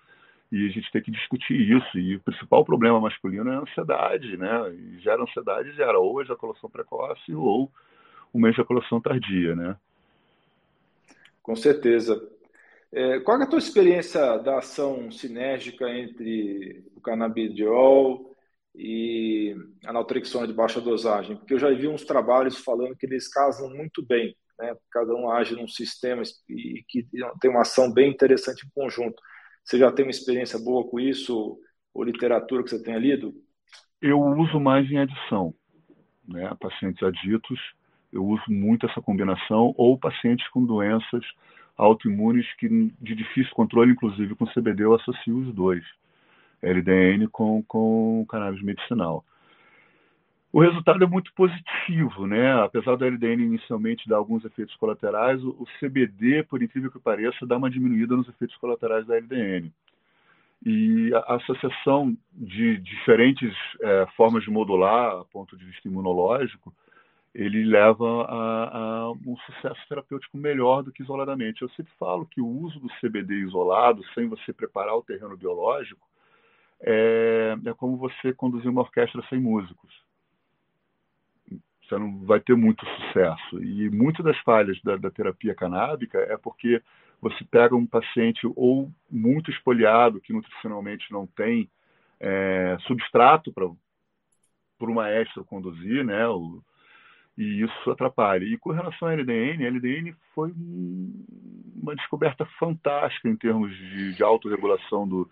[0.52, 1.98] E a gente tem que discutir isso.
[1.98, 4.72] E o principal problema masculino é a ansiedade, né?
[4.72, 7.70] E gera ansiedade, gera ou a ejaculação precoce ou
[8.34, 9.76] uma ejaculação tardia, né?
[11.42, 12.20] Com certeza.
[12.92, 18.34] É, qual é a tua experiência da ação sinérgica entre o canabidiol
[18.74, 19.54] e
[19.86, 21.36] a naltrexona de baixa dosagem?
[21.36, 24.76] Porque eu já vi uns trabalhos falando que eles casam muito bem, né?
[24.92, 27.06] Cada um age num sistema e que
[27.40, 29.20] tem uma ação bem interessante em conjunto.
[29.64, 31.58] Você já tem uma experiência boa com isso,
[31.94, 33.34] ou literatura que você tenha lido?
[34.00, 35.54] Eu uso mais em adição,
[36.26, 36.54] né?
[36.60, 37.58] Pacientes aditos,
[38.12, 41.24] eu uso muito essa combinação, ou pacientes com doenças
[41.76, 45.82] autoimunes que de difícil controle, inclusive com CBD eu associo os dois,
[46.62, 49.24] LDN com, com cannabis medicinal.
[50.52, 52.60] O resultado é muito positivo, né?
[52.60, 57.56] Apesar do LDN inicialmente dar alguns efeitos colaterais, o, CBD, por incrível que pareça, dá
[57.56, 59.72] uma diminuída nos efeitos colaterais da LDN.
[60.66, 66.74] E a associação de diferentes é, formas de modular, a ponto de vista imunológico,
[67.32, 71.62] ele leva a, a, um sucesso terapêutico melhor do que isoladamente.
[71.62, 76.04] Eu sempre falo que o uso do CBD isolado, sem você preparar o terreno biológico,
[76.80, 80.09] é, é como você conduzir uma orquestra sem músicos
[81.90, 83.62] você não vai ter muito sucesso.
[83.62, 86.80] E muitas das falhas da, da, terapia canábica é porque
[87.20, 91.68] você pega um paciente ou muito espoliado, que nutricionalmente não tem
[92.20, 96.26] é, substrato para o maestro conduzir, né?
[96.28, 96.62] O,
[97.36, 98.44] e isso atrapalha.
[98.44, 100.52] E com relação à LDN, a LDN foi
[101.74, 105.28] uma descoberta fantástica em termos de, de autorregulação do,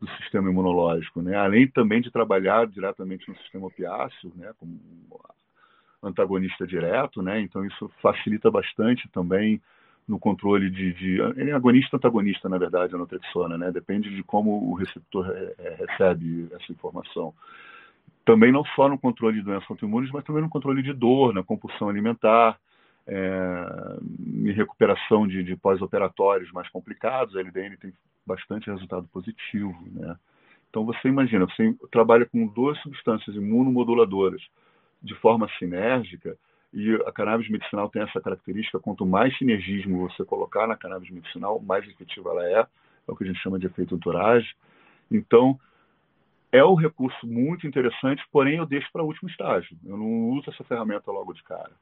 [0.00, 1.36] do sistema imunológico, né?
[1.36, 4.52] Além também de trabalhar diretamente no sistema opiáceo, né?
[4.58, 4.78] Como
[6.02, 7.40] antagonista direto, né?
[7.40, 9.60] Então isso facilita bastante também
[10.06, 13.70] no controle de, de ele é agonista antagonista na verdade a naltrexona, né?
[13.70, 17.34] Depende de como o receptor é, é, recebe essa informação.
[18.24, 21.42] Também não só no controle de doenças autoimunes, mas também no controle de dor, na
[21.42, 22.58] compulsão alimentar,
[23.06, 27.36] é, em recuperação de, de pós-operatórios mais complicados.
[27.36, 27.92] A LDN tem
[28.26, 30.16] bastante resultado positivo, né?
[30.70, 34.42] Então você imagina, você trabalha com duas substâncias imunomoduladoras
[35.02, 36.36] de forma sinérgica,
[36.72, 41.60] e a cannabis medicinal tem essa característica, quanto mais sinergismo você colocar na cannabis medicinal,
[41.60, 42.66] mais efetiva ela é, é
[43.06, 44.54] o que a gente chama de efeito entourage.
[45.10, 45.58] Então,
[46.52, 49.76] é um recurso muito interessante, porém eu deixo para o último estágio.
[49.84, 51.72] Eu não uso essa ferramenta logo de cara.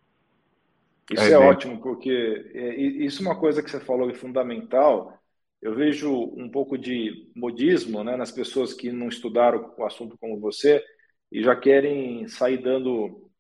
[1.11, 5.19] Isso é, é ótimo, porque é, isso é uma coisa que você falou é fundamental.
[5.63, 10.39] Eu vejo um pouco de modismo né, nas pessoas que não estudaram o assunto como
[10.39, 10.85] você,
[11.31, 13.31] e já querem sair dando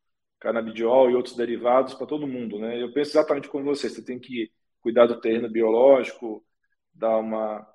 [0.40, 2.80] canabidiol e outros derivados para todo mundo, né?
[2.80, 6.44] Eu penso exatamente como você, você tem que cuidar do terreno biológico,
[6.94, 7.66] dar uma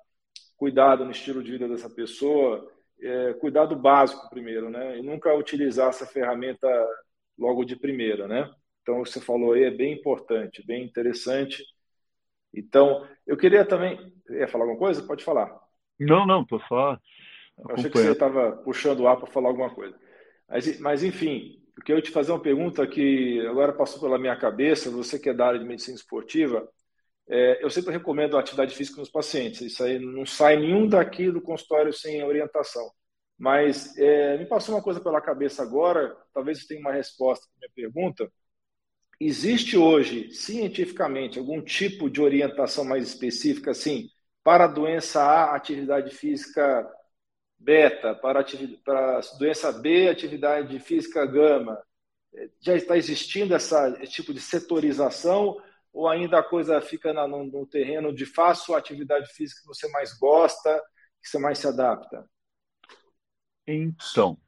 [0.56, 2.70] cuidado no estilo de vida dessa pessoa,
[3.00, 4.98] é, cuidado básico primeiro, né?
[4.98, 6.68] E nunca utilizar essa ferramenta
[7.36, 8.48] logo de primeira, né?
[8.82, 11.64] Então, o que você falou aí é bem importante, bem interessante.
[12.54, 13.98] Então, eu queria também.
[14.30, 15.06] Ia falar alguma coisa?
[15.06, 15.52] Pode falar.
[15.98, 16.98] Não, não, estou só
[17.58, 19.96] eu achei que você estava puxando o ar para falar alguma coisa.
[20.52, 24.90] Mas, mas, enfim, eu quero te fazer uma pergunta que agora passou pela minha cabeça.
[24.90, 26.68] Você que é da área de medicina esportiva,
[27.26, 29.62] é, eu sempre recomendo a atividade física nos pacientes.
[29.62, 32.86] Isso aí não sai nenhum daqui do consultório sem orientação.
[33.38, 37.58] Mas é, me passou uma coisa pela cabeça agora, talvez você tenha uma resposta para
[37.60, 38.30] minha pergunta.
[39.18, 44.08] Existe hoje, cientificamente, algum tipo de orientação mais específica, assim,
[44.44, 46.86] para a doença A, atividade física
[47.62, 48.44] beta, para,
[48.84, 51.80] para doença B, atividade física gama.
[52.60, 55.56] Já está existindo essa, esse tipo de setorização
[55.92, 59.68] ou ainda a coisa fica na, no, no, terreno de faço a atividade física que
[59.68, 60.80] você mais gosta,
[61.20, 62.26] que você mais se adapta?
[63.66, 64.38] Então,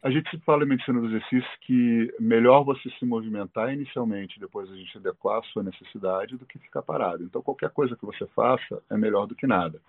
[0.00, 4.76] a gente fala em medicina do exercício que melhor você se movimentar inicialmente, depois a
[4.76, 7.24] gente adequar a sua necessidade, do que ficar parado.
[7.24, 9.80] Então, qualquer coisa que você faça é melhor do que nada.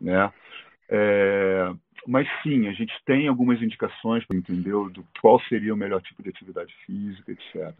[0.00, 0.32] Né?
[0.92, 1.72] É,
[2.06, 6.22] mas sim, a gente tem algumas indicações para entender do qual seria o melhor tipo
[6.22, 7.72] de atividade física, etc.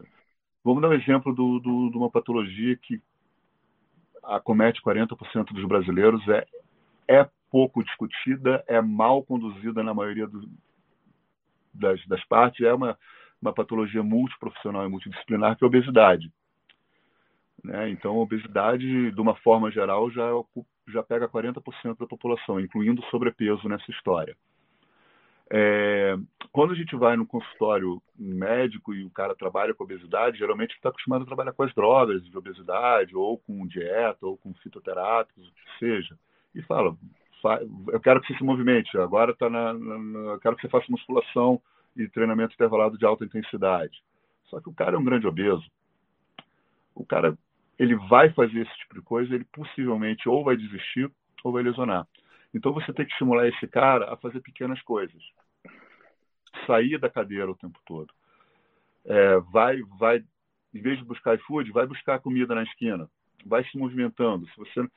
[0.63, 3.01] Vamos dar um exemplo do, do, de uma patologia que
[4.23, 6.45] acomete 40% dos brasileiros, é,
[7.07, 10.47] é pouco discutida, é mal conduzida na maioria do,
[11.73, 12.97] das, das partes, é uma,
[13.41, 16.31] uma patologia multiprofissional e multidisciplinar, que é a obesidade.
[17.63, 17.89] Né?
[17.89, 20.29] Então, a obesidade, de uma forma geral, já,
[20.91, 24.35] já pega 40% da população, incluindo sobrepeso nessa história.
[25.53, 26.17] É,
[26.51, 30.89] quando a gente vai no consultório médico e o cara trabalha com obesidade, geralmente está
[30.89, 35.51] acostumado a trabalhar com as drogas de obesidade, ou com dieta, ou com fitoterápicos, o
[35.51, 36.17] que seja.
[36.55, 36.95] E fala,
[37.89, 40.85] eu quero que você se movimente, agora tá na, na, eu quero que você faça
[40.89, 41.61] musculação
[41.97, 44.01] e treinamento intervalado de alta intensidade.
[44.45, 45.69] Só que o cara é um grande obeso.
[46.95, 47.37] O cara,
[47.81, 51.11] ele vai fazer esse tipo de coisa, ele possivelmente ou vai desistir
[51.43, 52.07] ou vai lesionar.
[52.53, 55.19] Então você tem que estimular esse cara a fazer pequenas coisas.
[56.67, 58.13] Sair da cadeira o tempo todo.
[59.03, 60.23] É, vai, vai,
[60.71, 63.09] em vez de buscar iFood, vai buscar comida na esquina.
[63.43, 64.47] Vai se movimentando.
[64.49, 64.87] Se você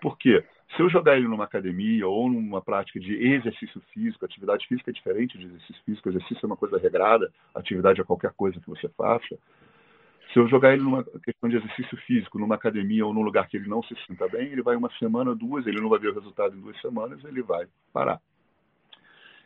[0.00, 0.42] por quê?
[0.74, 4.94] Se eu jogar ele numa academia ou numa prática de exercício físico, atividade física é
[4.94, 8.88] diferente de exercício físico, exercício é uma coisa regrada, atividade é qualquer coisa que você
[8.90, 9.38] faça.
[10.32, 13.56] Se eu jogar ele numa questão de exercício físico, numa academia ou num lugar que
[13.56, 16.14] ele não se sinta bem, ele vai uma semana, duas, ele não vai ver o
[16.14, 18.20] resultado em duas semanas, ele vai parar.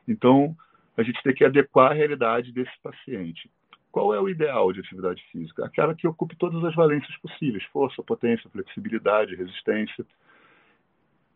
[0.07, 0.55] Então,
[0.97, 3.51] a gente tem que adequar a realidade desse paciente.
[3.90, 5.64] Qual é o ideal de atividade física?
[5.64, 10.05] Aquela que ocupe todas as valências possíveis: força, potência, flexibilidade, resistência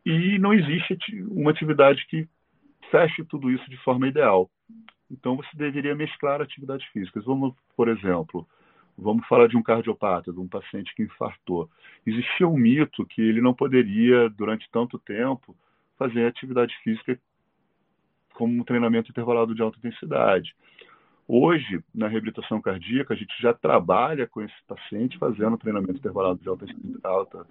[0.04, 0.96] e não existe
[1.30, 2.26] uma atividade que
[2.90, 4.50] feche tudo isso de forma ideal.
[5.10, 7.24] Então você deveria mesclar atividades físicas.
[7.24, 8.46] Vamos, por exemplo,
[8.98, 11.70] vamos falar de um cardiopata, de um paciente que infartou.
[12.04, 15.56] Existia um mito que ele não poderia, durante tanto tempo,
[15.96, 17.18] fazer atividade física
[18.34, 20.54] como um treinamento intervalado de alta intensidade.
[21.26, 26.48] Hoje, na reabilitação cardíaca, a gente já trabalha com esse paciente fazendo treinamento intervalado de
[26.48, 26.66] alta,
[27.04, 27.46] alta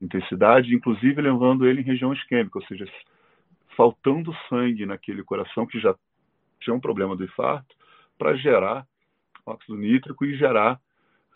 [0.00, 2.86] intensidade, inclusive levando ele em região isquêmica, ou seja,
[3.76, 5.94] faltando sangue naquele coração que já
[6.60, 7.74] tinha um problema do infarto,
[8.18, 8.86] para gerar
[9.46, 10.78] óxido nítrico e gerar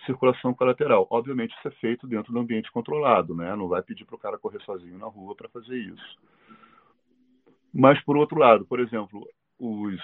[0.04, 1.06] circulação colateral.
[1.10, 3.54] Obviamente, isso é feito dentro do ambiente controlado, né?
[3.56, 6.18] Não vai pedir para o cara correr sozinho na rua para fazer isso.
[7.72, 9.26] Mas, por outro lado, por exemplo,
[9.58, 10.00] os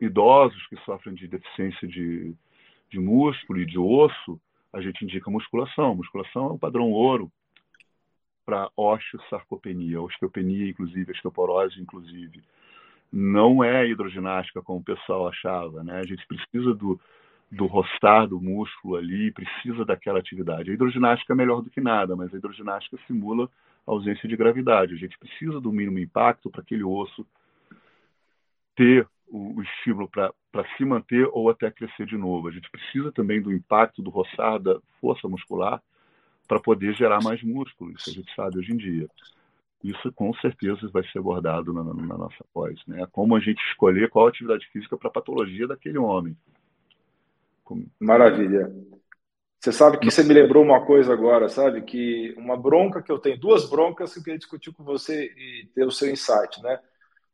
[0.00, 2.34] idosos que sofrem de deficiência de,
[2.90, 4.40] de músculo e de osso,
[4.72, 5.94] a gente indica musculação.
[5.94, 7.30] Musculação é um padrão ouro
[8.44, 12.42] para osteosarcopenia, osteopenia, inclusive, osteoporose, inclusive.
[13.12, 15.98] Não é hidroginástica como o pessoal achava, né?
[16.00, 17.00] A gente precisa do,
[17.50, 20.70] do rostar do músculo ali, precisa daquela atividade.
[20.70, 23.48] A hidroginástica é melhor do que nada, mas a hidroginástica simula
[23.86, 24.94] a ausência de gravidade.
[24.94, 27.26] A gente precisa do mínimo impacto para aquele osso
[28.76, 30.32] ter o, o estímulo para
[30.76, 32.48] se manter ou até crescer de novo.
[32.48, 35.82] A gente precisa também do impacto do roçar da força muscular
[36.46, 39.06] para poder gerar mais músculo, isso a gente sabe hoje em dia.
[39.84, 42.80] Isso com certeza vai ser abordado na, na nossa pós.
[42.86, 43.06] Né?
[43.12, 46.36] Como a gente escolher qual atividade física para a patologia daquele homem.
[48.00, 48.72] Maravilha.
[49.60, 51.82] Você sabe que você me lembrou uma coisa agora, sabe?
[51.82, 55.68] Que uma bronca que eu tenho, duas broncas que eu queria discutir com você e
[55.74, 56.78] ter o seu insight, né?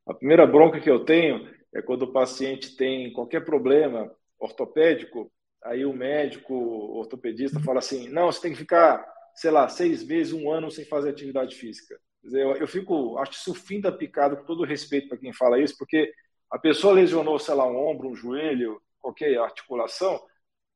[0.07, 5.31] A primeira bronca que eu tenho é quando o paciente tem qualquer problema ortopédico,
[5.63, 10.03] aí o médico o ortopedista fala assim, não, você tem que ficar, sei lá, seis
[10.05, 11.99] meses, um ano sem fazer atividade física.
[12.25, 15.77] Eu, eu fico, acho isso fim da picada, com todo respeito para quem fala isso,
[15.79, 16.11] porque
[16.51, 20.19] a pessoa lesionou, sei lá, um ombro, um joelho, qualquer articulação,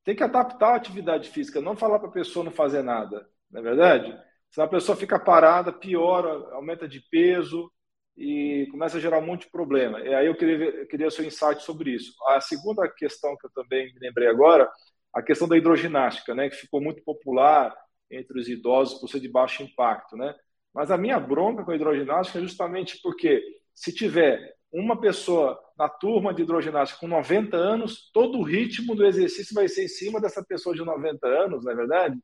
[0.04, 3.60] tem que adaptar a atividade física, não falar para a pessoa não fazer nada, não
[3.60, 4.18] é verdade?
[4.50, 7.70] Senão a pessoa fica parada, piora, aumenta de peso,
[8.18, 10.00] e começa a gerar um monte de problema.
[10.00, 12.12] E aí eu queria, eu queria seu insight sobre isso.
[12.26, 14.68] A segunda questão que eu também me lembrei agora,
[15.14, 17.74] a questão da hidroginástica, né, que ficou muito popular
[18.10, 20.34] entre os idosos por ser de baixo impacto, né?
[20.74, 23.42] Mas a minha bronca com a hidroginástica é justamente porque
[23.74, 29.06] se tiver uma pessoa na turma de hidroginástica com 90 anos, todo o ritmo do
[29.06, 32.18] exercício vai ser em cima dessa pessoa de 90 anos, não é verdade?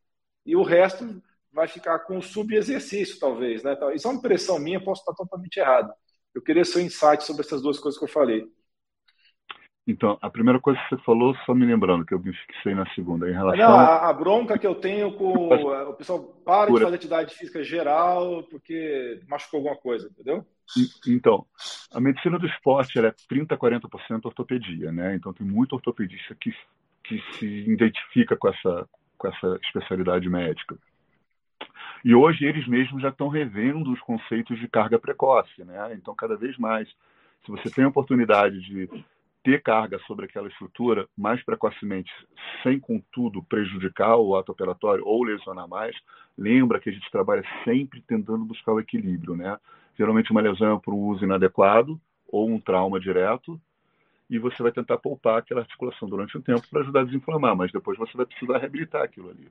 [0.45, 3.63] E o resto vai ficar com sub-exercício, talvez.
[3.63, 3.77] Né?
[3.95, 5.93] Isso é uma impressão minha, posso estar totalmente errado.
[6.35, 8.47] Eu queria seu insight sobre essas duas coisas que eu falei.
[9.87, 12.87] Então, a primeira coisa que você falou, só me lembrando, que eu me fixei na
[12.95, 13.69] segunda, em relação...
[13.69, 15.49] Não, a, a bronca que eu tenho com...
[15.89, 20.45] o pessoal para de fazer atividade física geral porque machucou alguma coisa, entendeu?
[21.07, 21.45] Então,
[21.93, 25.15] a medicina do esporte é 30% a 40% ortopedia, né?
[25.15, 26.51] Então, tem muito ortopedista que,
[27.03, 30.79] que se identifica com essa, com essa especialidade médica.
[32.03, 35.93] E hoje eles mesmos já estão revendo os conceitos de carga precoce, né?
[35.95, 36.89] Então, cada vez mais,
[37.45, 38.89] se você tem a oportunidade de
[39.45, 42.11] ter carga sobre aquela estrutura mais precocemente,
[42.63, 45.95] sem, contudo, prejudicar o ato operatório ou lesionar mais,
[46.37, 49.59] lembra que a gente trabalha sempre tentando buscar o equilíbrio, né?
[49.99, 53.61] Geralmente uma lesão é por um uso inadequado ou um trauma direto,
[54.31, 57.71] e você vai tentar poupar aquela articulação durante um tempo para ajudar a desinflamar, mas
[57.71, 59.49] depois você vai precisar reabilitar aquilo ali.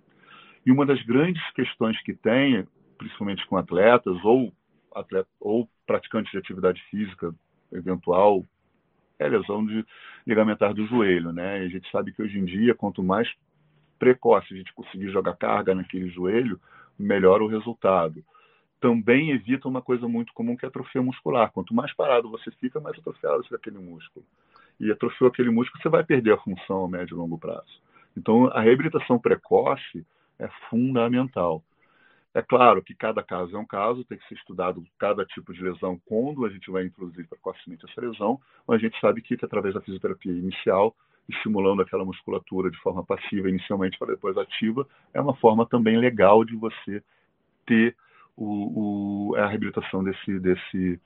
[0.66, 2.68] E uma das grandes questões que tem,
[2.98, 4.52] principalmente com atletas ou,
[4.96, 7.34] atleta, ou praticantes de atividade física
[7.72, 8.44] eventual,
[9.24, 9.86] é a lesão de
[10.26, 11.64] ligamentar do joelho, né?
[11.64, 13.30] E a gente sabe que hoje em dia, quanto mais
[13.98, 16.60] precoce a gente conseguir jogar carga naquele joelho,
[16.98, 18.24] melhor o resultado.
[18.80, 21.50] também evita uma coisa muito comum que é atrofia muscular.
[21.54, 24.26] Quanto mais parado você fica, mais atrofiado fica aquele músculo.
[24.78, 27.82] E atrofiou aquele músculo, você vai perder a função a médio e longo prazo.
[28.18, 30.06] Então, a reabilitação precoce
[30.38, 31.64] é fundamental.
[32.34, 35.62] É claro que cada caso é um caso, tem que ser estudado cada tipo de
[35.62, 39.46] lesão quando a gente vai introduzir precocemente essa lesão, mas a gente sabe que, que
[39.46, 40.96] através da fisioterapia inicial,
[41.30, 46.44] estimulando aquela musculatura de forma passiva inicialmente para depois ativa, é uma forma também legal
[46.44, 47.04] de você
[47.68, 47.96] ter
[48.36, 51.00] o, o, a reabilitação desse, desse,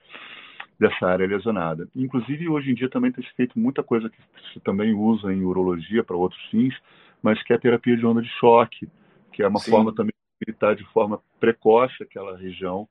[0.80, 1.90] dessa área lesionada.
[1.94, 4.18] Inclusive, hoje em dia também tem se feito muita coisa que
[4.54, 6.74] se também usa em urologia para outros fins,
[7.22, 8.88] mas que é a terapia de onda de choque,
[9.34, 9.72] que é uma Sim.
[9.72, 12.88] forma também habilitar de forma precoce aquela região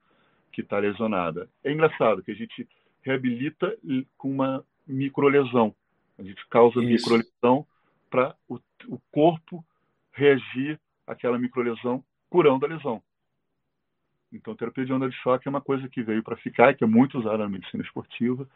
[0.53, 1.49] que está lesionada.
[1.63, 2.67] É engraçado que a gente
[3.03, 3.77] reabilita
[4.17, 5.75] com uma microlesão.
[6.19, 7.11] A gente causa Isso.
[7.11, 7.67] microlesão
[8.11, 9.65] para o, o corpo
[10.13, 13.03] reagir àquela microlesão curando a lesão.
[14.33, 16.87] Então, terapia de onda de choque é uma coisa que veio para ficar, que é
[16.87, 18.49] muito usada na medicina esportiva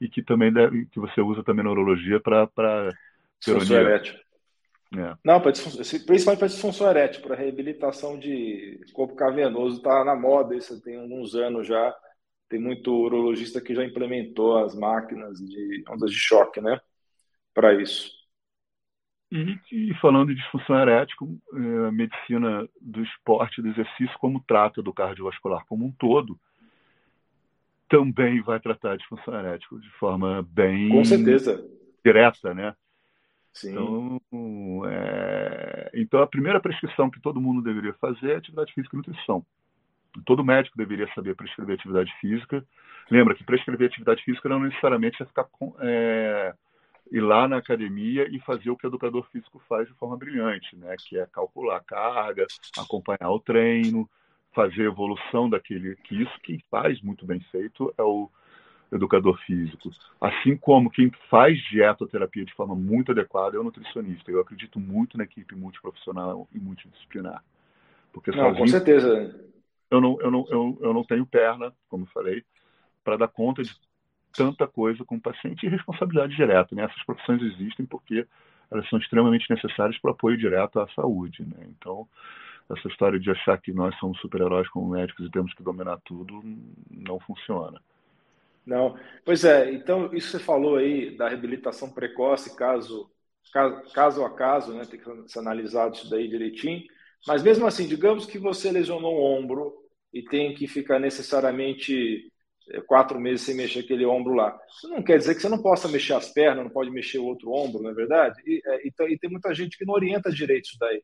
[0.00, 2.88] e que também deve, que você usa também na urologia para para
[4.94, 5.16] é.
[5.24, 10.82] Não, pra principalmente para disfunção erétil, para reabilitação de corpo cavernoso, está na moda isso
[10.82, 11.94] tem alguns anos já.
[12.48, 16.78] Tem muito urologista que já implementou as máquinas de ondas de choque, né?
[17.54, 18.10] Para isso.
[19.30, 24.82] E, e, falando de disfunção erétil, é, a medicina do esporte, do exercício, como trata
[24.82, 26.38] do cardiovascular como um todo,
[27.88, 30.90] também vai tratar a disfunção erétil de forma bem.
[30.90, 31.66] Com certeza.
[32.04, 32.74] Direta, né?
[33.52, 33.72] Sim.
[33.72, 35.90] Então, é...
[35.94, 39.44] então, a primeira prescrição que todo mundo deveria fazer é atividade física e nutrição.
[40.24, 42.64] Todo médico deveria saber prescrever atividade física.
[43.10, 46.54] Lembra que prescrever atividade física não necessariamente é ficar com, é,
[47.10, 50.76] ir lá na academia e fazer o que o educador físico faz de forma brilhante,
[50.76, 50.96] né?
[50.98, 52.46] que é calcular a carga,
[52.78, 54.08] acompanhar o treino,
[54.54, 55.96] fazer a evolução daquele.
[55.96, 58.30] Que isso quem faz muito bem feito é o
[58.92, 59.90] educador físico.
[60.20, 64.30] Assim como quem faz dietoterapia de forma muito adequada é o nutricionista.
[64.30, 67.42] Eu acredito muito na equipe multiprofissional e multidisciplinar.
[68.12, 69.40] Porque não, sozinho, com certeza.
[69.90, 72.44] Eu não, eu, não, eu, eu não tenho perna, como falei,
[73.02, 73.74] para dar conta de
[74.32, 76.74] tanta coisa com o paciente e responsabilidade direta.
[76.74, 76.84] Né?
[76.84, 78.26] Essas profissões existem porque
[78.70, 81.42] elas são extremamente necessárias para o apoio direto à saúde.
[81.42, 81.66] Né?
[81.68, 82.06] Então,
[82.70, 86.42] essa história de achar que nós somos super-heróis como médicos e temos que dominar tudo
[86.90, 87.80] não funciona.
[88.64, 89.72] Não, pois é.
[89.72, 93.10] Então, isso você falou aí da reabilitação precoce, caso,
[93.94, 94.84] caso, a caso, né?
[94.84, 96.82] Tem que ser analisado isso daí direitinho.
[97.26, 99.74] Mas mesmo assim, digamos que você lesionou o ombro
[100.12, 102.30] e tem que ficar necessariamente
[102.70, 104.56] é, quatro meses sem mexer aquele ombro lá.
[104.76, 107.24] Isso não quer dizer que você não possa mexer as pernas, não pode mexer o
[107.24, 108.40] outro ombro, não é verdade?
[108.46, 111.02] E, é, e, e tem muita gente que não orienta direito isso daí.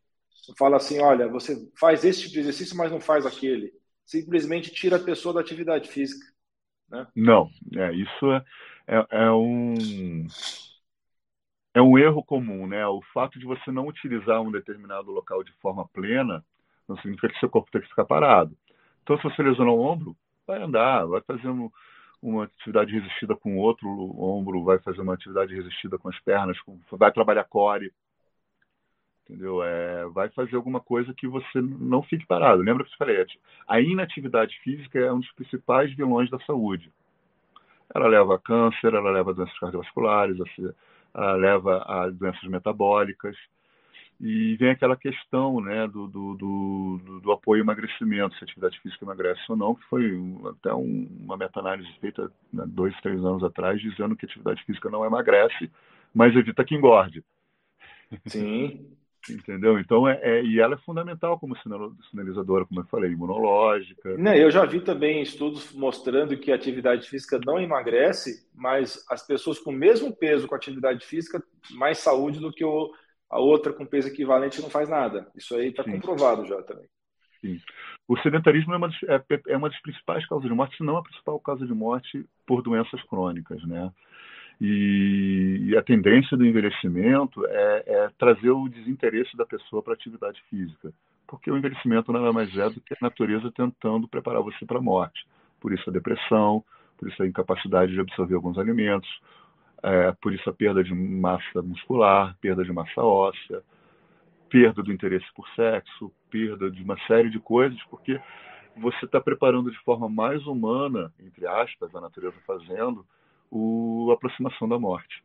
[0.59, 3.73] Fala assim, olha, você faz esse tipo de exercício, mas não faz aquele.
[4.07, 6.25] Simplesmente tira a pessoa da atividade física.
[6.91, 7.07] Né?
[7.15, 8.45] Não, é, isso é,
[8.87, 10.27] é, é, um
[11.75, 12.87] é um erro comum, né?
[12.87, 16.45] O fato de você não utilizar um determinado local de forma plena
[16.89, 18.57] não significa que seu corpo tem que ficar parado.
[19.03, 20.17] Então, se você lesionou o ombro,
[20.47, 21.71] vai andar, vai fazer um,
[22.23, 26.61] uma atividade resistida com o outro ombro, vai fazer uma atividade resistida com as pernas,
[26.63, 27.93] com, vai trabalhar core,
[29.29, 29.63] entendeu?
[29.63, 32.63] É, vai fazer alguma coisa que você não fique parado.
[32.63, 33.25] Lembra que eu falei?
[33.67, 36.91] A inatividade física é um dos principais vilões da saúde.
[37.95, 40.37] Ela leva a câncer, ela leva a doenças cardiovasculares,
[41.15, 43.37] ela leva a doenças metabólicas.
[44.21, 48.81] E vem aquela questão né, do, do, do, do apoio ao emagrecimento, se a atividade
[48.81, 50.11] física emagrece ou não, que foi
[50.51, 54.91] até um, uma meta-análise feita né, dois, três anos atrás, dizendo que a atividade física
[54.91, 55.71] não emagrece,
[56.13, 57.23] mas evita que engorde.
[58.27, 58.91] Sim.
[59.31, 59.79] Entendeu?
[59.79, 61.57] Então, é, é, e ela é fundamental como
[62.11, 64.17] sinalizadora, como eu falei, imunológica.
[64.17, 69.27] Não, eu já vi também estudos mostrando que a atividade física não emagrece, mas as
[69.27, 72.93] pessoas com o mesmo peso com atividade física, mais saúde do que o,
[73.31, 75.31] a outra com peso equivalente não faz nada.
[75.37, 76.87] Isso aí está comprovado já também.
[77.41, 77.61] Sim.
[78.07, 81.03] O sedentarismo é uma, é, é uma das principais causas de morte, se não a
[81.03, 83.93] principal causa de morte por doenças crônicas, né?
[84.61, 89.97] E, e a tendência do envelhecimento é, é trazer o desinteresse da pessoa para a
[89.97, 90.93] atividade física,
[91.27, 94.83] porque o envelhecimento nada mais é do que a natureza tentando preparar você para a
[94.83, 95.27] morte.
[95.61, 96.65] Por isso a depressão,
[96.97, 99.09] por isso a incapacidade de absorver alguns alimentos,
[99.83, 103.63] é, por isso a perda de massa muscular, perda de massa óssea,
[104.49, 108.21] perda do interesse por sexo, perda de uma série de coisas, porque
[108.77, 113.05] você está preparando de forma mais humana, entre aspas, a natureza fazendo,
[113.51, 115.23] o, a aproximação da morte.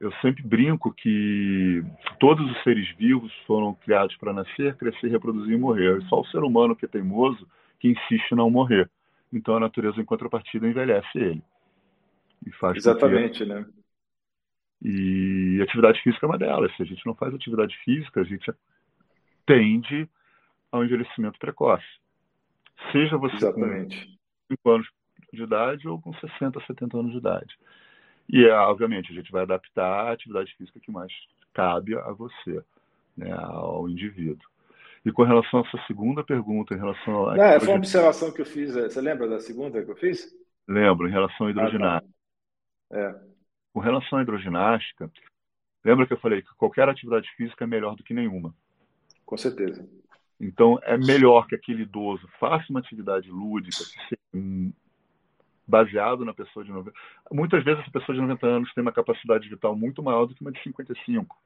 [0.00, 1.84] Eu sempre brinco que
[2.18, 5.98] todos os seres vivos foram criados para nascer, crescer, reproduzir e morrer.
[5.98, 7.46] É só o ser humano que é teimoso
[7.78, 8.90] que insiste em não morrer.
[9.32, 11.42] Então a natureza, em contrapartida, envelhece ele.
[12.46, 13.66] E faz Exatamente, né?
[14.82, 16.74] E atividade física é uma delas.
[16.76, 18.50] Se a gente não faz atividade física, a gente
[19.44, 20.08] tende
[20.72, 21.84] ao envelhecimento precoce.
[22.90, 24.18] Seja você Exatamente.
[24.48, 24.88] com 5 anos
[25.32, 27.58] de idade ou com 60, 70 anos de idade.
[28.28, 31.12] E, é, obviamente, a gente vai adaptar a atividade física que mais
[31.52, 32.62] cabe a você,
[33.16, 34.48] né, ao indivíduo.
[35.04, 37.36] E com relação à sua segunda pergunta, em relação a.
[37.36, 38.76] Não, é, foi uma observação que eu fiz.
[38.76, 40.32] É, você lembra da segunda que eu fiz?
[40.68, 42.14] Lembro, em relação à hidroginástica.
[42.90, 42.98] Ah, tá.
[42.98, 43.30] é.
[43.72, 45.10] Com relação à hidroginástica,
[45.84, 48.54] lembra que eu falei que qualquer atividade física é melhor do que nenhuma?
[49.24, 49.88] Com certeza.
[50.38, 54.72] Então, é melhor que aquele idoso faça uma atividade lúdica, que seja
[55.70, 56.92] baseado na pessoa de 90.
[57.32, 60.42] Muitas vezes essa pessoa de 90 anos tem uma capacidade vital muito maior do que
[60.42, 61.38] uma de 55.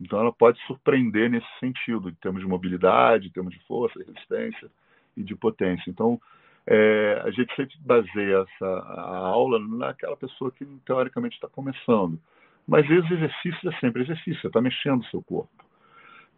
[0.00, 4.70] Então ela pode surpreender nesse sentido, em termos de mobilidade, em termos de força, resistência
[5.16, 5.90] e de potência.
[5.90, 6.20] Então
[6.66, 12.18] é, a gente sempre baseia essa a aula naquela pessoa que teoricamente está começando.
[12.66, 15.50] Mas esse exercício é sempre exercício, você está mexendo o seu corpo.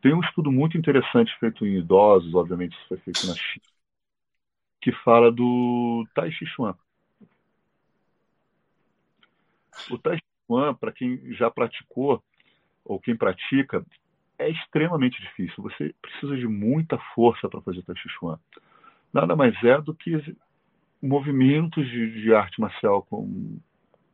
[0.03, 3.65] Tem um estudo muito interessante feito em idosos, obviamente isso foi feito na China,
[4.87, 6.77] que fala do Tai Chi Chuan.
[9.91, 12.23] O Tai Chi Chuan, para quem já praticou
[12.85, 13.85] ou quem pratica,
[14.39, 15.61] é extremamente difícil.
[15.65, 18.39] Você precisa de muita força para fazer Tai Chi Chuan.
[19.13, 20.23] Nada mais é do que
[21.03, 23.61] movimentos de, de arte marcial como,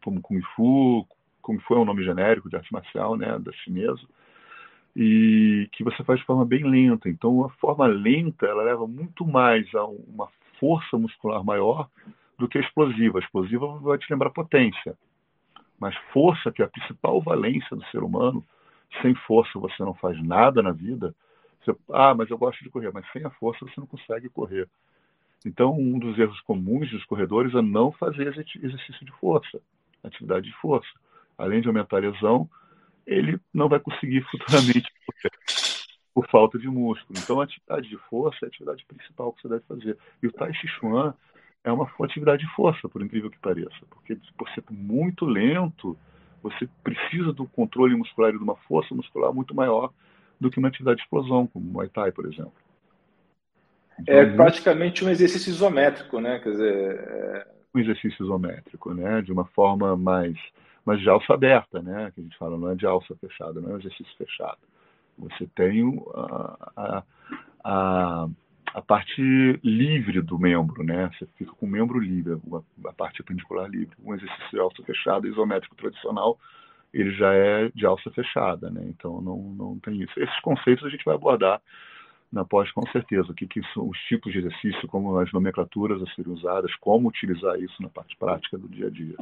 [0.02, 1.06] como Kung Fu,
[1.42, 4.08] Kung Fu é um nome genérico de arte marcial, né, da chinesa,
[4.96, 7.10] e que você faz de forma bem lenta.
[7.10, 10.30] Então, a forma lenta, ela leva muito mais a uma
[10.62, 11.88] força muscular maior
[12.38, 13.18] do que explosiva.
[13.18, 14.96] Explosiva vai te lembrar potência.
[15.76, 18.44] Mas força, que é a principal valência do ser humano,
[19.00, 21.12] sem força você não faz nada na vida.
[21.60, 24.68] Você, ah, mas eu gosto de correr, mas sem a força você não consegue correr.
[25.44, 29.60] Então, um dos erros comuns dos corredores é não fazer exercício de força,
[30.04, 30.88] atividade de força.
[31.36, 32.48] Além de aumentar a lesão,
[33.04, 35.71] ele não vai conseguir futuramente correr
[36.14, 37.18] por falta de músculo.
[37.18, 39.98] Então, a atividade de força é a atividade principal que você deve fazer.
[40.22, 41.14] E o Tai Chi Chuan
[41.64, 45.96] é uma atividade de força, por incrível que pareça, porque por ser muito lento,
[46.42, 49.92] você precisa do controle muscular e de uma força muscular muito maior
[50.40, 52.52] do que uma atividade de explosão, como o Muay Thai, por exemplo.
[54.00, 56.40] Então, é praticamente um exercício isométrico, né?
[56.40, 57.46] Quer dizer, é...
[57.74, 59.22] um exercício isométrico, né?
[59.22, 60.36] De uma forma mais,
[60.84, 62.10] mais de alça aberta, né?
[62.12, 64.58] Que a gente fala, não é de alça fechada, não é um exercício fechado.
[65.18, 67.04] Você tem a,
[67.64, 68.28] a,
[68.74, 69.22] a, parte
[69.62, 71.10] livre do membro, né?
[71.12, 73.94] Você fica com o membro livre, a, a parte perpendicular livre.
[74.02, 76.38] Um exercício de alça fechada, isométrico tradicional,
[76.92, 78.82] ele já é de alça fechada, né?
[78.86, 80.12] Então não, não tem isso.
[80.18, 81.60] Esses conceitos a gente vai abordar
[82.32, 83.30] na pós com certeza.
[83.30, 87.08] O que, que são os tipos de exercício, como as nomenclaturas a serem usadas, como
[87.08, 89.16] utilizar isso na parte prática do dia a dia.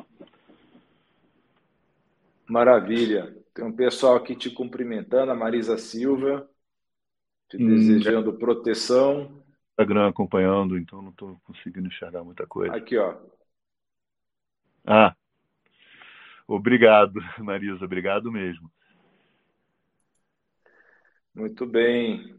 [2.51, 3.33] Maravilha.
[3.55, 6.49] Tem um pessoal aqui te cumprimentando, a Marisa Silva,
[7.49, 9.43] te hum, desejando proteção.
[9.71, 12.75] Instagram acompanhando, então não estou conseguindo enxergar muita coisa.
[12.75, 13.17] Aqui, ó.
[14.85, 15.15] Ah,
[16.49, 18.71] obrigado, Marisa, obrigado mesmo.
[21.33, 22.35] Muito bem.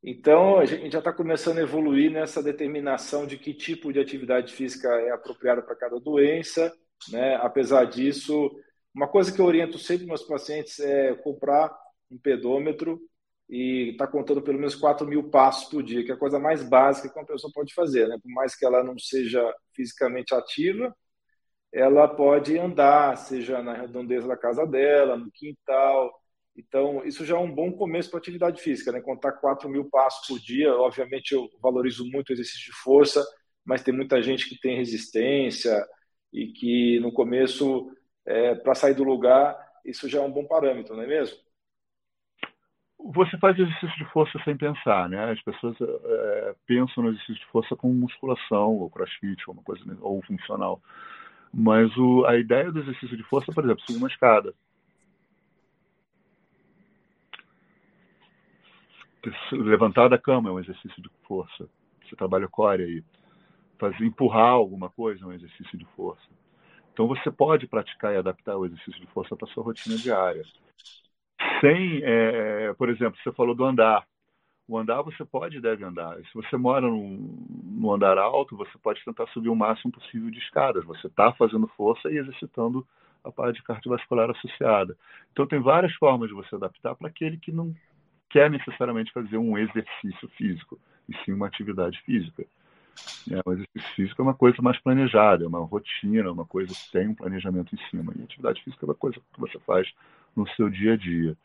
[0.00, 4.52] Então, a gente já está começando a evoluir nessa determinação de que tipo de atividade
[4.52, 6.72] física é apropriada para cada doença.
[7.10, 7.36] Né?
[7.36, 8.50] Apesar disso,
[8.94, 11.74] uma coisa que eu oriento sempre meus pacientes é comprar
[12.10, 13.00] um pedômetro
[13.48, 16.62] e tá contando pelo menos 4 mil passos por dia, que é a coisa mais
[16.62, 18.08] básica que uma pessoa pode fazer.
[18.08, 18.18] Né?
[18.22, 19.42] Por mais que ela não seja
[19.74, 20.94] fisicamente ativa,
[21.72, 26.12] ela pode andar, seja na redondeza da casa dela, no quintal.
[26.56, 29.00] Então, isso já é um bom começo para atividade física, né?
[29.00, 30.74] Contar 4 mil passos por dia.
[30.74, 33.24] Obviamente, eu valorizo muito o exercício de força,
[33.64, 35.82] mas tem muita gente que tem resistência
[36.32, 37.90] e que no começo
[38.26, 41.38] é, para sair do lugar, isso já é um bom parâmetro, não é mesmo?
[43.14, 45.32] Você faz exercício de força sem pensar, né?
[45.32, 49.82] As pessoas é, pensam no exercício de força como musculação, ou crossfit, ou uma coisa
[50.00, 50.80] ou funcional.
[51.52, 54.54] Mas o, a ideia do exercício de força, por exemplo, subir uma escada.
[59.50, 61.68] Levantar da cama é um exercício de força.
[62.04, 63.04] Você trabalha core aí.
[63.78, 66.41] Fazer, empurrar alguma coisa é um exercício de força
[66.92, 70.44] então você pode praticar e adaptar o exercício de força para sua rotina diária.
[71.60, 74.06] Sem, é, por exemplo, você falou do andar.
[74.68, 76.16] O andar você pode e deve andar.
[76.18, 80.84] Se você mora num andar alto, você pode tentar subir o máximo possível de escadas.
[80.84, 82.86] Você está fazendo força e exercitando
[83.24, 84.96] a parte cardiovascular associada.
[85.32, 87.74] Então tem várias formas de você adaptar para aquele que não
[88.30, 90.78] quer necessariamente fazer um exercício físico
[91.08, 92.46] e sim uma atividade física.
[93.30, 96.90] É, o exercício físico é uma coisa mais planejada, é uma rotina, uma coisa que
[96.90, 98.12] tem um planejamento em cima.
[98.16, 99.88] E atividade física é uma coisa que você faz
[100.34, 101.36] no seu dia a dia.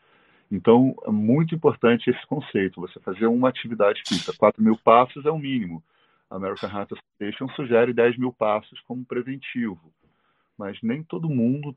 [0.50, 4.32] Então, é muito importante esse conceito, você fazer uma atividade física.
[4.36, 5.82] 4 mil passos é o mínimo.
[6.30, 9.92] A American Heart Association sugere 10 mil passos como preventivo.
[10.56, 11.76] Mas nem todo mundo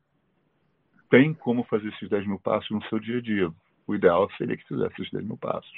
[1.09, 3.51] tem como fazer esses 10 mil passos no seu dia a dia.
[3.85, 5.71] O ideal seria que fizesse esses 10 mil passos.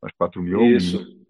[0.00, 1.00] Mas 4 mil Isso.
[1.20, 1.23] É,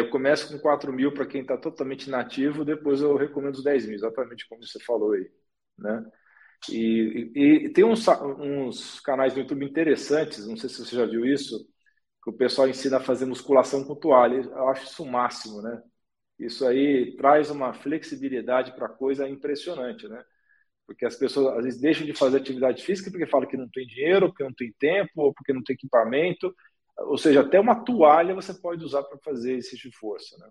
[0.00, 3.86] eu começo com 4 mil para quem está totalmente inativo, depois eu recomendo os 10
[3.86, 5.30] mil, exatamente como você falou aí.
[5.78, 6.04] Né?
[6.68, 11.06] E, e, e tem uns, uns, canais no YouTube interessantes, não sei se você já
[11.06, 11.58] viu isso,
[12.22, 14.36] que o pessoal ensina a fazer musculação com toalha.
[14.42, 15.82] Eu acho isso o máximo, né?
[16.38, 20.22] Isso aí traz uma flexibilidade para a coisa impressionante, né?
[20.86, 23.86] Porque as pessoas às vezes deixam de fazer atividade física porque falam que não tem
[23.86, 26.54] dinheiro, porque não tem tempo, ou porque não tem equipamento.
[27.00, 30.48] Ou seja, até uma toalha você pode usar para fazer esse de força, né?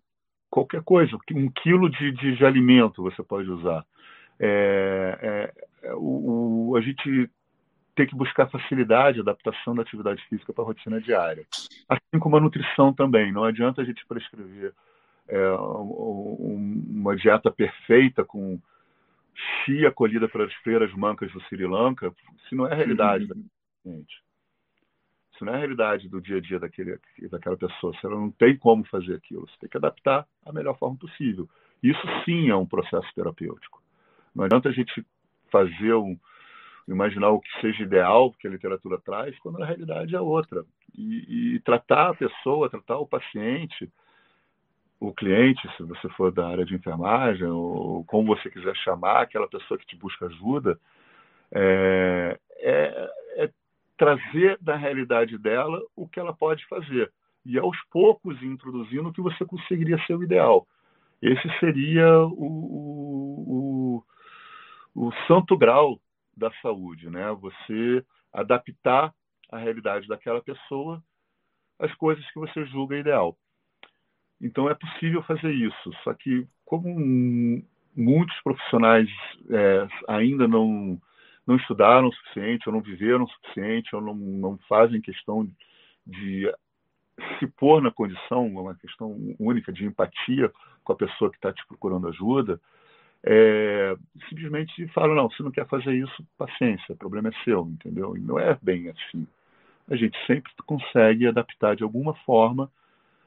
[0.50, 3.86] Qualquer coisa, um quilo de, de, de alimento você pode usar.
[4.40, 5.52] É,
[5.84, 7.30] é, é, o, o, a gente
[7.96, 11.46] tem que buscar facilidade, adaptação da atividade física para a rotina diária.
[11.88, 13.32] Assim como a nutrição também.
[13.32, 14.74] Não adianta a gente prescrever
[15.28, 18.60] é, uma dieta perfeita com
[19.64, 22.12] chia colhida pelas feiras mancas do Sri Lanka,
[22.48, 23.30] se não é a realidade uhum.
[23.86, 24.29] da gente.
[25.40, 27.00] Se não é a realidade do dia a dia daquele,
[27.32, 30.98] daquela pessoa, ela não tem como fazer aquilo, você tem que adaptar a melhor forma
[30.98, 31.50] possível.
[31.82, 33.82] Isso sim é um processo terapêutico.
[34.36, 35.06] Não adianta a gente
[35.50, 36.20] fazer um,
[36.90, 40.66] imaginar o que seja ideal que a literatura traz, quando na realidade é outra.
[40.94, 43.90] E, e tratar a pessoa, tratar o paciente,
[45.00, 49.48] o cliente, se você for da área de enfermagem, ou como você quiser chamar aquela
[49.48, 50.78] pessoa que te busca ajuda,
[51.54, 53.10] é, é
[54.00, 57.12] trazer da realidade dela o que ela pode fazer.
[57.46, 60.66] E aos poucos introduzindo o que você conseguiria ser o ideal.
[61.22, 64.04] Esse seria o, o,
[64.96, 66.00] o, santo grau
[66.36, 67.30] da saúde, né?
[67.34, 69.14] Você adaptar
[69.52, 71.04] a realidade daquela pessoa
[71.78, 73.38] às coisas que você julga ideal.
[74.42, 76.88] Então é possível fazer isso, só que como
[77.94, 79.10] muitos profissionais
[79.50, 81.02] é, ainda não
[81.50, 85.50] não estudaram o suficiente, ou não viveram o suficiente, ou não, não fazem questão
[86.06, 86.48] de
[87.40, 90.52] se pôr na condição, uma questão única de empatia
[90.84, 92.62] com a pessoa que está te procurando ajuda,
[93.24, 93.96] é,
[94.30, 98.16] simplesmente falam, não, se não quer fazer isso, paciência, o problema é seu, entendeu?
[98.16, 99.28] E não é bem assim.
[99.90, 102.72] A gente sempre consegue adaptar de alguma forma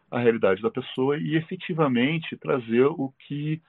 [0.08, 3.60] a realidade da pessoa e efetivamente trazer o que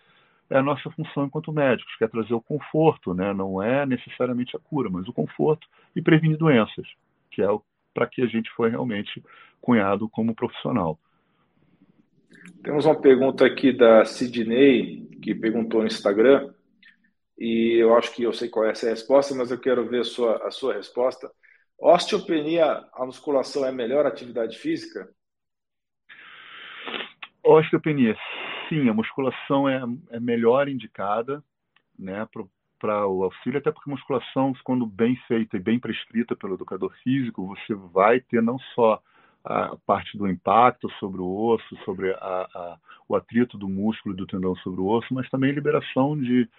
[0.49, 3.33] é a nossa função enquanto médicos, que é trazer o conforto, né?
[3.33, 6.87] não é necessariamente a cura, mas o conforto e prevenir doenças,
[7.31, 7.47] que é
[7.93, 9.23] para que a gente foi realmente
[9.61, 10.99] cunhado como profissional.
[12.63, 16.53] Temos uma pergunta aqui da Sidney, que perguntou no Instagram,
[17.37, 20.03] e eu acho que eu sei qual é essa resposta, mas eu quero ver a
[20.03, 21.31] sua, a sua resposta.
[21.79, 25.09] Osteopenia, a musculação é a melhor atividade física?
[27.43, 28.15] Osteopenia,
[28.74, 31.43] sim, a musculação é, é melhor indicada
[31.97, 32.28] né,
[32.80, 37.45] para o auxílio, até porque musculação, quando bem feita e bem prescrita pelo educador físico,
[37.45, 39.01] você vai ter não só
[39.45, 44.17] a parte do impacto sobre o osso, sobre a, a, o atrito do músculo e
[44.17, 46.49] do tendão sobre o osso, mas também liberação de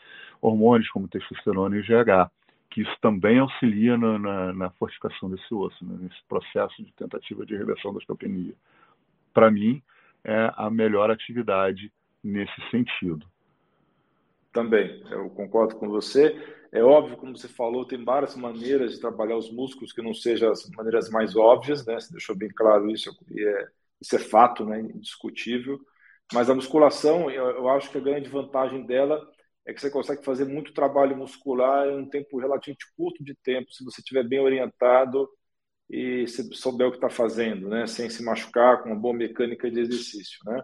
[0.40, 2.30] hormônios como testosterona e GH,
[2.70, 7.46] que isso também auxilia na, na, na fortificação desse osso, né, nesse processo de tentativa
[7.46, 8.54] de reversão da osteopenia.
[9.32, 9.82] Para mim,
[10.22, 11.90] é a melhor atividade
[12.24, 13.26] nesse sentido.
[14.52, 16.34] Também, eu concordo com você.
[16.72, 20.50] É óbvio, como você falou, tem várias maneiras de trabalhar os músculos que não sejam
[20.50, 22.00] as maneiras mais óbvias, né?
[22.00, 23.68] Você deixou bem claro isso, é,
[24.00, 24.80] isso é fato, né?
[24.80, 25.78] Indiscutível.
[26.32, 29.20] Mas a musculação, eu, eu acho que a grande vantagem dela
[29.66, 33.72] é que você consegue fazer muito trabalho muscular em um tempo relativamente curto de tempo,
[33.72, 35.28] se você estiver bem orientado
[35.88, 37.86] e se souber o que está fazendo, né?
[37.86, 40.62] Sem se machucar, com uma boa mecânica de exercício, né?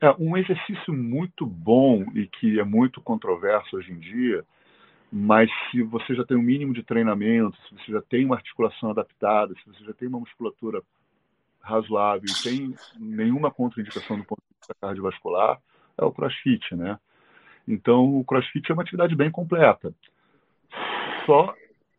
[0.00, 4.44] É um exercício muito bom e que é muito controverso hoje em dia,
[5.10, 8.90] mas se você já tem um mínimo de treinamento, se você já tem uma articulação
[8.90, 10.82] adaptada, se você já tem uma musculatura
[11.60, 15.60] razoável e tem nenhuma contraindicação do ponto de vista cardiovascular,
[15.96, 16.98] é o crossfit, né?
[17.66, 19.92] Então, o crossfit é uma atividade bem completa.
[21.26, 21.54] Só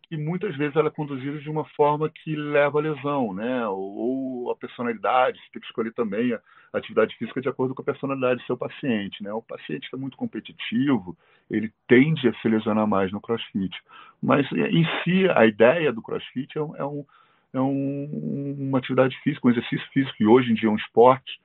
[0.10, 3.68] que muitas vezes ela é conduzida de uma forma que leva à lesão, né?
[3.68, 6.42] Ou, ou a personalidade, você tem que escolher também a
[6.74, 9.32] atividade física de acordo com a personalidade do seu paciente, né?
[9.32, 11.16] O paciente que é muito competitivo,
[11.50, 13.78] ele tende a se lesionar mais no crossfit.
[14.22, 17.06] Mas em si, a ideia do crossfit é um, é um,
[17.54, 21.40] é um, uma atividade física, um exercício físico, e hoje em dia é um esporte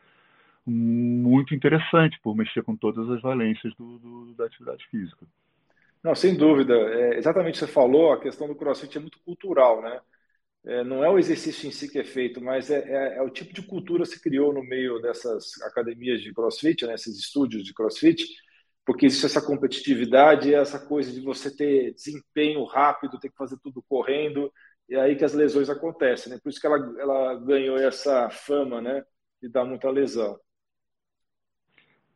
[0.66, 5.26] muito interessante por mexer com todas as valências do, do, da atividade física.
[6.04, 6.74] Não, sem dúvida.
[6.74, 10.00] É, exatamente o que você falou, a questão do crossfit é muito cultural, né?
[10.66, 13.30] É, não é o exercício em si que é feito, mas é, é, é, o
[13.30, 17.64] tipo de cultura que se criou no meio dessas academias de crossfit, né, esses estúdios
[17.64, 18.26] de crossfit,
[18.86, 23.82] porque existe essa competitividade essa coisa de você ter desempenho rápido, ter que fazer tudo
[23.88, 24.52] correndo,
[24.88, 26.32] e é aí que as lesões acontecem.
[26.32, 26.40] Né?
[26.42, 29.04] Por isso que ela, ela ganhou essa fama né,
[29.42, 30.38] de dar muita lesão.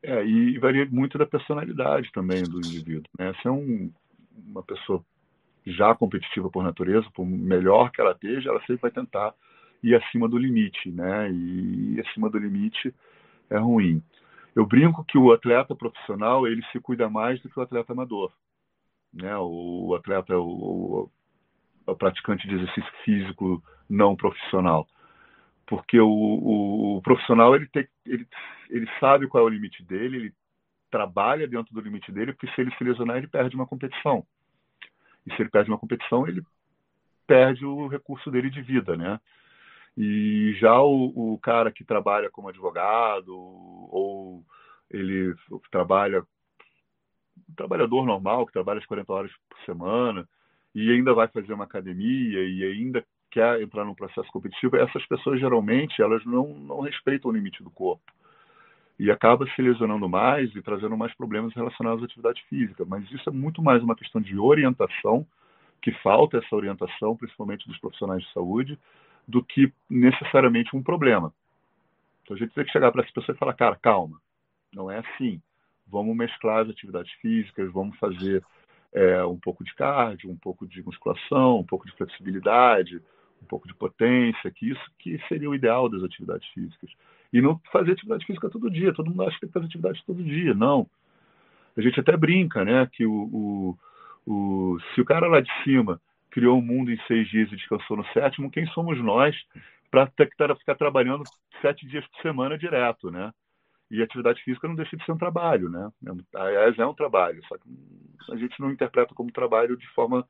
[0.03, 3.11] É, e varia muito da personalidade também do indivíduo.
[3.19, 3.35] Né?
[3.43, 3.91] Se é um,
[4.47, 5.05] uma pessoa
[5.67, 9.35] já competitiva por natureza, por melhor que ela esteja, ela sempre vai tentar
[9.83, 11.31] ir acima do limite, né?
[11.31, 12.95] E acima do limite
[13.51, 14.03] é ruim.
[14.55, 18.33] Eu brinco que o atleta profissional ele se cuida mais do que o atleta amador,
[19.13, 19.37] né?
[19.37, 21.09] O atleta, o,
[21.87, 24.87] o praticante de exercício físico não profissional,
[25.69, 28.27] porque o, o, o profissional ele, tem, ele,
[28.71, 30.35] ele sabe qual é o limite dele, ele
[30.91, 34.27] trabalha dentro do limite dele, porque se ele se lesionar ele perde uma competição.
[35.27, 36.43] E se ele perde uma competição, ele
[37.27, 39.21] perde o recurso dele de vida, né?
[39.95, 44.43] E já o, o cara que trabalha como advogado ou
[44.91, 45.35] ele
[45.71, 46.23] trabalha
[47.49, 50.27] um trabalhador normal que trabalha as 40 horas por semana
[50.75, 55.41] e ainda vai fazer uma academia e ainda quer entrar num processo competitivo, essas pessoas
[55.41, 58.13] geralmente elas não, não respeitam o limite do corpo
[58.99, 62.85] e acaba se lesionando mais e trazendo mais problemas relacionados à atividade física.
[62.85, 65.25] Mas isso é muito mais uma questão de orientação,
[65.81, 68.77] que falta essa orientação, principalmente dos profissionais de saúde,
[69.27, 71.33] do que necessariamente um problema.
[72.25, 74.21] Então a gente tem que chegar para essa pessoa e falar, cara, calma,
[74.75, 75.41] não é assim.
[75.87, 78.45] Vamos mesclar as atividades físicas, vamos fazer
[78.93, 83.01] é, um pouco de cardio, um pouco de musculação, um pouco de flexibilidade,
[83.43, 86.91] um pouco de potência, que isso que seria o ideal das atividades físicas.
[87.33, 88.93] E não fazer atividade física todo dia.
[88.93, 90.55] Todo mundo acha que tem que fazer atividade todo dia.
[90.55, 90.89] Não.
[91.77, 92.89] A gente até brinca, né?
[92.93, 93.79] Que o, o,
[94.27, 97.57] o, se o cara lá de cima criou o um mundo em seis dias e
[97.57, 99.37] descansou no sétimo, quem somos nós
[99.91, 100.11] para
[100.57, 101.25] ficar trabalhando
[101.63, 103.33] sete dias por semana direto, né?
[103.91, 105.91] E atividade física não deixa de ser um trabalho, né?
[106.35, 107.69] Aliás, é um trabalho, só que
[108.31, 110.29] a gente não interpreta como trabalho de forma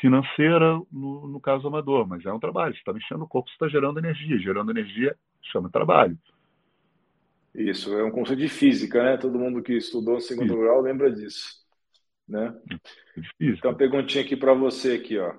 [0.00, 2.74] financeira no, no caso amador, mas é um trabalho.
[2.74, 4.38] Você está mexendo no corpo, você está gerando energia.
[4.38, 6.18] Gerando energia chama trabalho.
[7.54, 9.16] Isso, é um conceito de física, né?
[9.16, 10.60] Todo mundo que estudou segundo Sim.
[10.60, 11.56] grau lembra disso,
[12.26, 12.56] né?
[13.16, 15.34] É então, perguntinha aqui para você aqui, ó.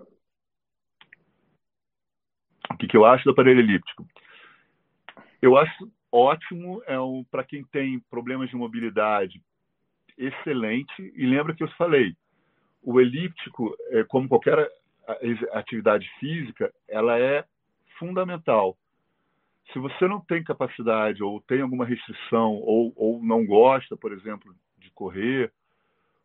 [2.70, 4.06] O que, que eu acho do aparelho elíptico?
[5.42, 9.42] Eu acho ótimo, é um, para quem tem problemas de mobilidade,
[10.18, 11.14] excelente.
[11.16, 12.16] E lembra que eu falei,
[12.84, 14.70] o elíptico, é, como qualquer
[15.52, 17.46] atividade física, ela é
[17.98, 18.78] fundamental.
[19.72, 24.54] Se você não tem capacidade ou tem alguma restrição ou, ou não gosta, por exemplo,
[24.80, 25.52] de correr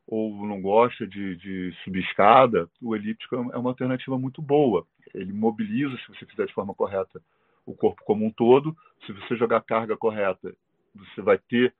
[0.06, 4.86] ou não gosta de, de subir escada, o elíptico é uma alternativa muito boa.
[5.14, 7.20] Ele mobiliza, se você fizer de forma correta,
[7.64, 8.76] o corpo como um todo.
[9.04, 10.54] Se você jogar carga correta,
[10.94, 11.74] você vai ter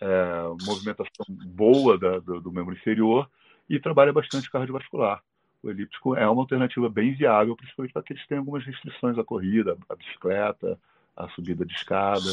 [0.00, 3.28] é, movimentação boa da, do, do membro inferior
[3.68, 5.22] e trabalha bastante cardiovascular.
[5.62, 9.24] O elíptico é uma alternativa bem viável, principalmente para aqueles que têm algumas restrições à
[9.24, 10.78] corrida, à bicicleta,
[11.16, 12.30] à subida de escada,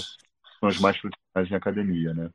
[0.59, 2.29] são as mais tradicionais em academia, né?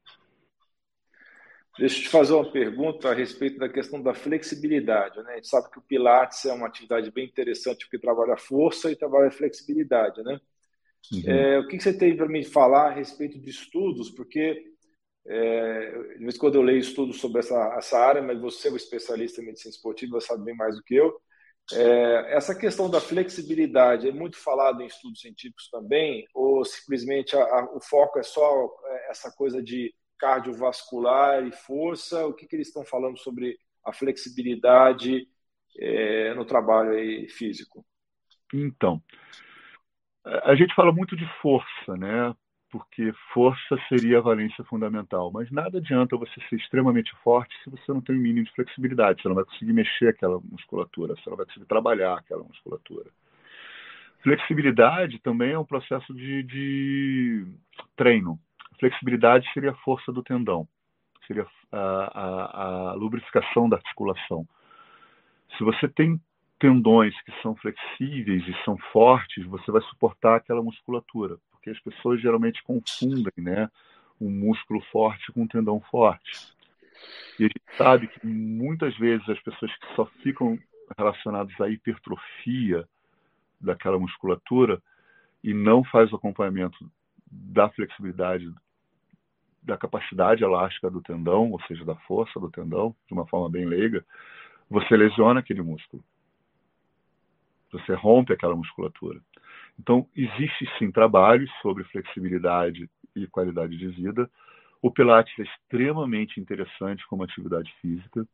[1.78, 5.22] Deixa eu te fazer uma pergunta a respeito da questão da flexibilidade.
[5.22, 5.32] Né?
[5.32, 8.96] A gente sabe que o Pilates é uma atividade bem interessante porque trabalha força e
[8.96, 10.22] trabalha flexibilidade.
[10.22, 10.40] Né?
[11.12, 11.22] Uhum.
[11.26, 14.10] É, o que você tem para me falar a respeito de estudos?
[14.10, 14.69] Porque
[15.26, 18.72] é, de vez em quando eu leio estudos sobre essa, essa área, mas você é
[18.72, 21.20] um especialista em medicina esportiva, sabe bem mais do que eu.
[21.72, 27.42] É, essa questão da flexibilidade é muito falado em estudos científicos também, ou simplesmente a,
[27.42, 32.26] a, o foco é só é, essa coisa de cardiovascular e força?
[32.26, 35.28] O que, que eles estão falando sobre a flexibilidade
[35.78, 37.84] é, no trabalho aí físico?
[38.52, 39.00] Então,
[40.24, 42.34] a gente fala muito de força, né?
[42.70, 45.30] Porque força seria a valência fundamental.
[45.32, 49.20] Mas nada adianta você ser extremamente forte se você não tem um mínimo de flexibilidade.
[49.20, 53.10] Você não vai conseguir mexer aquela musculatura, você não vai conseguir trabalhar aquela musculatura.
[54.22, 57.46] Flexibilidade também é um processo de, de
[57.96, 58.38] treino.
[58.78, 60.68] Flexibilidade seria a força do tendão,
[61.26, 64.46] seria a, a, a lubrificação da articulação.
[65.56, 66.20] Se você tem
[66.58, 72.20] tendões que são flexíveis e são fortes, você vai suportar aquela musculatura porque as pessoas
[72.22, 73.70] geralmente confundem né,
[74.18, 76.54] um músculo forte com um tendão forte.
[77.38, 80.58] E a gente sabe que muitas vezes as pessoas que só ficam
[80.96, 82.88] relacionadas à hipertrofia
[83.60, 84.82] daquela musculatura
[85.44, 86.90] e não faz o acompanhamento
[87.30, 88.50] da flexibilidade,
[89.62, 93.66] da capacidade elástica do tendão, ou seja, da força do tendão, de uma forma bem
[93.66, 94.04] leiga,
[94.68, 96.02] você lesiona aquele músculo.
[97.72, 99.20] Você rompe aquela musculatura.
[99.80, 104.30] Então, existe sim trabalhos sobre flexibilidade e qualidade de vida.
[104.82, 108.26] O Pilates é extremamente interessante como atividade física.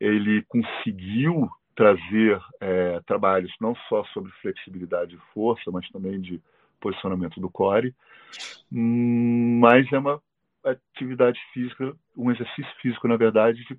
[0.00, 6.40] Ele conseguiu trazer é, trabalhos não só sobre flexibilidade e força, mas também de
[6.80, 7.92] posicionamento do core.
[8.70, 10.22] Mas é uma
[10.64, 13.76] atividade física, um exercício físico, na verdade, de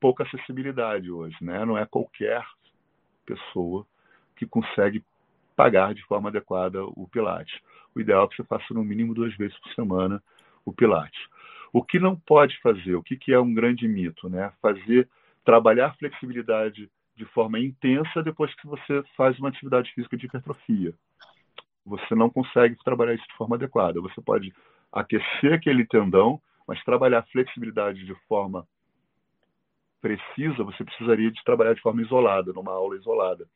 [0.00, 1.36] pouca acessibilidade hoje.
[1.40, 1.64] Né?
[1.64, 2.44] Não é qualquer
[3.24, 3.86] pessoa
[4.34, 5.04] que consegue
[5.56, 7.54] pagar de forma adequada o Pilates.
[7.94, 10.22] O ideal é que você faça no mínimo duas vezes por semana
[10.64, 11.20] o Pilates.
[11.72, 14.52] O que não pode fazer, o que, que é um grande mito, né?
[14.60, 15.08] Fazer,
[15.44, 20.94] trabalhar flexibilidade de forma intensa depois que você faz uma atividade física de hipertrofia.
[21.84, 24.00] Você não consegue trabalhar isso de forma adequada.
[24.00, 24.52] Você pode
[24.92, 28.66] aquecer aquele tendão, mas trabalhar flexibilidade de forma
[30.00, 33.46] precisa, você precisaria de trabalhar de forma isolada, numa aula isolada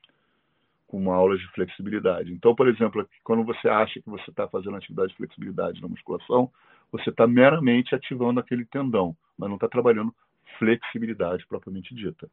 [0.87, 2.32] com uma aula de flexibilidade.
[2.32, 6.51] Então, por exemplo, quando você acha que você está fazendo atividade de flexibilidade na musculação,
[6.93, 10.14] você está meramente ativando aquele tendão, mas não está trabalhando
[10.59, 12.28] flexibilidade propriamente dita.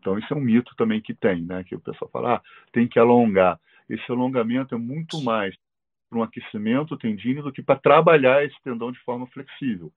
[0.00, 1.64] Então, isso é um mito também que tem, né?
[1.64, 2.42] Que o pessoal fala, ah,
[2.72, 3.58] tem que alongar.
[3.88, 5.56] Esse alongamento é muito mais
[6.10, 9.90] para um aquecimento tendíneo do que para trabalhar esse tendão de forma flexível.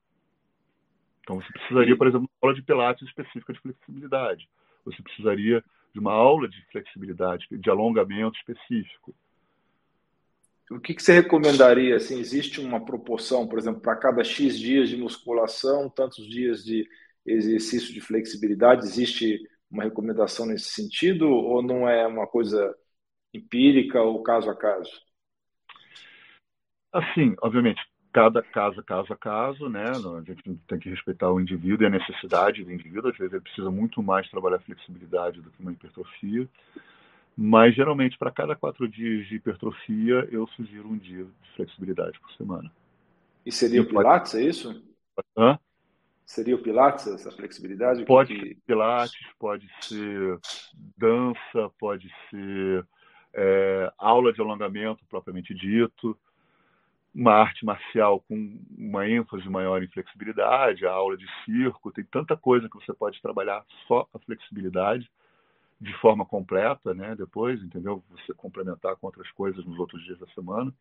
[1.21, 4.47] Então, você precisaria, por exemplo, de uma aula de pilates específica de flexibilidade.
[4.85, 5.61] Você precisaria
[5.93, 9.15] de uma aula de flexibilidade, de alongamento específico.
[10.69, 11.95] O que, que você recomendaria?
[11.95, 16.87] Assim, existe uma proporção, por exemplo, para cada X dias de musculação, tantos dias de
[17.25, 18.85] exercício de flexibilidade?
[18.85, 19.39] Existe
[19.71, 22.75] uma recomendação nesse sentido ou não é uma coisa
[23.33, 24.91] empírica ou caso a caso?
[26.91, 27.81] Assim, obviamente,
[28.17, 29.85] cada caso, caso a caso, né?
[29.91, 33.11] A gente tem que respeitar o indivíduo e a necessidade do indivíduo.
[33.11, 36.49] Às vezes ele precisa muito mais trabalhar flexibilidade do que uma hipertrofia.
[37.37, 42.31] Mas geralmente, para cada quatro dias de hipertrofia, eu sugiro um dia de flexibilidade por
[42.31, 42.71] semana.
[43.45, 44.43] E seria e o Pilates, pode...
[44.43, 44.83] é isso?
[45.37, 45.59] Hã?
[46.25, 48.03] Seria o Pilates, essa flexibilidade?
[48.03, 48.47] Pode que...
[48.47, 50.39] ser Pilates, pode ser
[50.97, 52.83] dança, pode ser
[53.35, 56.17] é, aula de alongamento propriamente dito
[57.13, 62.37] uma arte marcial com uma ênfase maior em flexibilidade, a aula de circo, tem tanta
[62.37, 65.09] coisa que você pode trabalhar só a flexibilidade
[65.79, 67.15] de forma completa, né?
[67.15, 68.03] Depois, entendeu?
[68.09, 70.73] Você complementar com outras coisas nos outros dias da semana,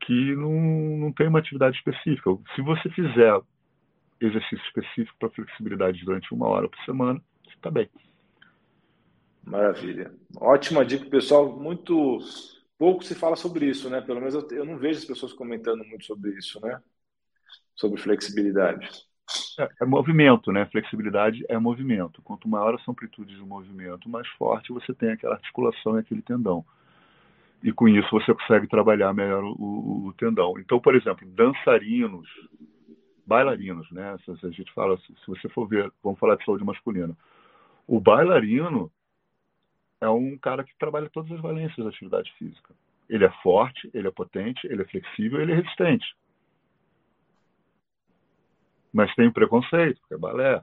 [0.00, 0.52] que não,
[0.98, 2.30] não tem uma atividade específica.
[2.54, 3.40] Se você fizer
[4.20, 7.88] exercício específico para flexibilidade durante uma hora por semana, está bem.
[9.44, 10.12] Maravilha.
[10.36, 11.56] Ótima dica, pessoal.
[11.58, 12.20] Muito
[12.82, 14.00] pouco se fala sobre isso, né?
[14.00, 16.82] Pelo menos eu, eu não vejo as pessoas comentando muito sobre isso, né?
[17.76, 18.90] Sobre flexibilidade.
[19.56, 20.66] É, é, movimento, né?
[20.66, 22.20] Flexibilidade é movimento.
[22.22, 26.64] Quanto maior a amplitude do movimento, mais forte você tem aquela articulação e aquele tendão.
[27.62, 30.58] E com isso você consegue trabalhar melhor o, o, o tendão.
[30.58, 32.28] Então, por exemplo, dançarinos,
[33.24, 34.16] bailarinos, né?
[34.24, 37.16] Se, se a gente fala, se, se você for ver, vamos falar de saúde masculina.
[37.86, 38.90] O bailarino,
[40.02, 42.74] é um cara que trabalha todas as valências da atividade física.
[43.08, 46.04] Ele é forte, ele é potente, ele é flexível, ele é resistente.
[48.92, 50.62] Mas tem preconceito, porque é balé.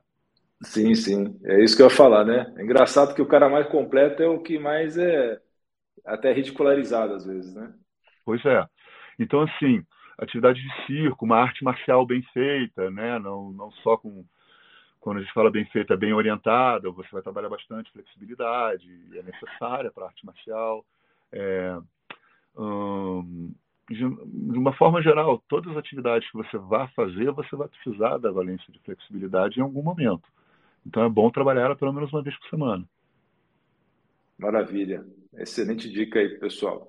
[0.62, 1.40] Sim, sim.
[1.46, 2.54] É isso que eu ia falar, né?
[2.58, 5.42] É engraçado que o cara mais completo é o que mais é
[6.06, 7.74] até ridicularizado às vezes, né?
[8.26, 8.68] Pois é.
[9.18, 9.82] Então, assim,
[10.18, 13.18] atividade de circo, uma arte marcial bem feita, né?
[13.20, 14.26] Não, não só com
[15.00, 19.92] quando a gente fala bem feita, bem orientada, você vai trabalhar bastante flexibilidade, é necessária
[19.92, 20.86] para a arte marcial.
[21.32, 21.78] É,
[22.58, 23.54] hum,
[23.90, 28.32] de, uma forma geral, todas as atividades que você vai fazer, você vai precisar da
[28.32, 30.28] valência de flexibilidade em algum momento.
[30.86, 32.86] Então é bom trabalhar ela pelo menos uma vez por semana.
[34.38, 35.06] Maravilha.
[35.34, 36.88] Excelente dica aí, pessoal.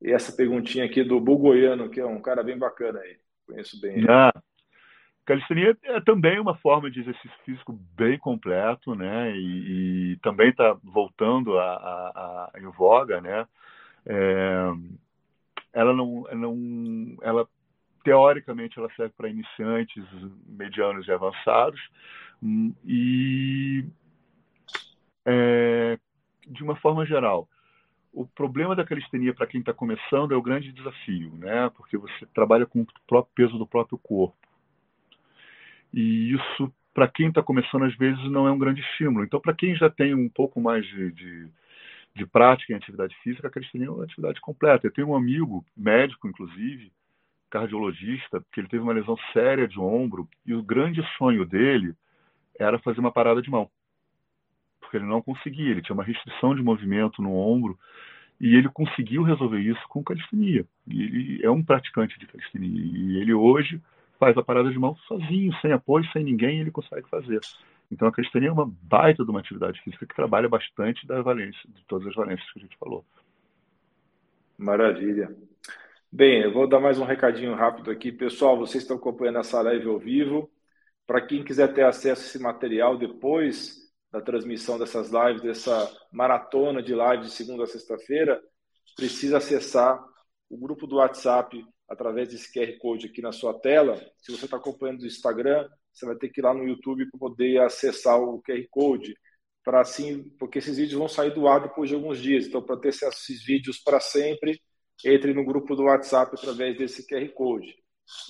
[0.00, 3.16] E essa perguntinha aqui do Bugoiano, que é um cara bem bacana aí.
[3.46, 4.04] Conheço bem.
[4.08, 4.32] Ah,
[5.24, 9.30] Calistenia é também uma forma de exercício físico bem completo, né?
[9.36, 13.46] E, e também está voltando a, a, a, em voga, né?
[14.04, 14.72] É,
[15.72, 17.48] ela não, não, ela
[18.04, 20.04] teoricamente ela serve para iniciantes,
[20.46, 21.80] medianos e avançados
[22.84, 23.84] e
[25.24, 25.98] é,
[26.46, 27.48] de uma forma geral,
[28.12, 31.70] o problema da calistenia para quem está começando é o grande desafio, né?
[31.76, 34.36] Porque você trabalha com o próprio peso do próprio corpo.
[35.92, 39.24] E isso, para quem está começando, às vezes não é um grande estímulo.
[39.24, 41.48] Então, para quem já tem um pouco mais de, de,
[42.14, 44.86] de prática em atividade física, a calistenia é uma atividade completa.
[44.86, 46.90] Eu tenho um amigo, médico inclusive,
[47.50, 51.94] cardiologista, que ele teve uma lesão séria de ombro e o grande sonho dele
[52.58, 53.70] era fazer uma parada de mão.
[54.80, 57.78] Porque ele não conseguia, ele tinha uma restrição de movimento no ombro
[58.40, 60.66] e ele conseguiu resolver isso com calistenia.
[60.86, 63.80] E ele é um praticante de calistenia e ele hoje
[64.22, 67.40] faz a parada de mão sozinho, sem apoio, sem ninguém, ele consegue fazer.
[67.90, 71.68] Então a calistenia é uma baita de uma atividade física que trabalha bastante da valência,
[71.68, 73.04] de todas as valências que a gente falou.
[74.56, 75.36] Maravilha.
[76.10, 78.12] Bem, eu vou dar mais um recadinho rápido aqui.
[78.12, 80.48] Pessoal, vocês estão acompanhando essa live ao vivo.
[81.04, 86.80] Para quem quiser ter acesso a esse material depois da transmissão dessas lives, dessa maratona
[86.80, 88.40] de lives de segunda a sexta-feira,
[88.94, 90.00] precisa acessar
[90.48, 94.02] o grupo do WhatsApp através desse QR Code aqui na sua tela.
[94.22, 97.18] Se você está acompanhando do Instagram, você vai ter que ir lá no YouTube para
[97.20, 99.14] poder acessar o QR Code,
[99.62, 102.46] para assim, porque esses vídeos vão sair do ar depois de alguns dias.
[102.46, 104.58] Então, para ter esses vídeos para sempre,
[105.04, 107.74] entre no grupo do WhatsApp através desse QR Code.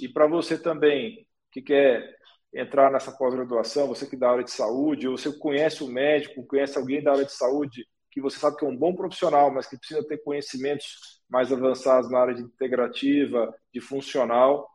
[0.01, 2.17] E para você também que quer
[2.53, 6.77] entrar nessa pós-graduação, você que dá área de saúde, ou você conhece o médico, conhece
[6.77, 9.77] alguém da área de saúde que você sabe que é um bom profissional, mas que
[9.77, 14.69] precisa ter conhecimentos mais avançados na área de integrativa, de funcional.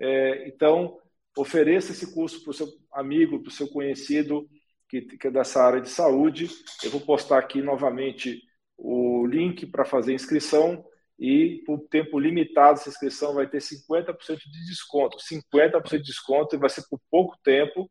[0.00, 0.98] É, então,
[1.36, 4.48] ofereça esse curso para o seu amigo, para o seu conhecido
[4.88, 6.48] que, que é dessa área de saúde.
[6.82, 8.42] Eu vou postar aqui novamente
[8.76, 10.84] o link para fazer inscrição
[11.18, 15.18] e por tempo limitado essa inscrição vai ter 50% de desconto.
[15.18, 17.90] 50% de desconto e vai ser por pouco tempo,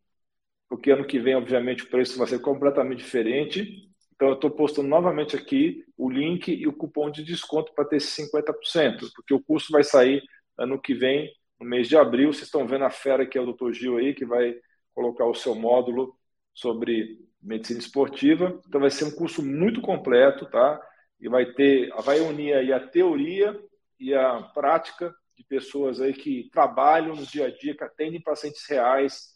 [0.67, 3.87] porque ano que vem, obviamente, o preço vai ser completamente diferente.
[4.19, 7.95] Então, eu estou postando novamente aqui o link e o cupom de desconto para ter
[7.95, 10.21] esse 50%, porque o curso vai sair
[10.57, 12.33] ano que vem, no mês de abril.
[12.33, 13.71] Vocês estão vendo a fera que é o Dr.
[13.71, 14.55] Gil aí, que vai
[14.93, 16.13] colocar o seu módulo
[16.53, 18.59] sobre medicina esportiva.
[18.67, 20.81] Então vai ser um curso muito completo, tá?
[21.17, 23.57] E vai ter, vai unir aí a teoria
[23.97, 28.67] e a prática de pessoas aí que trabalham no dia a dia, que atendem pacientes
[28.67, 29.29] reais,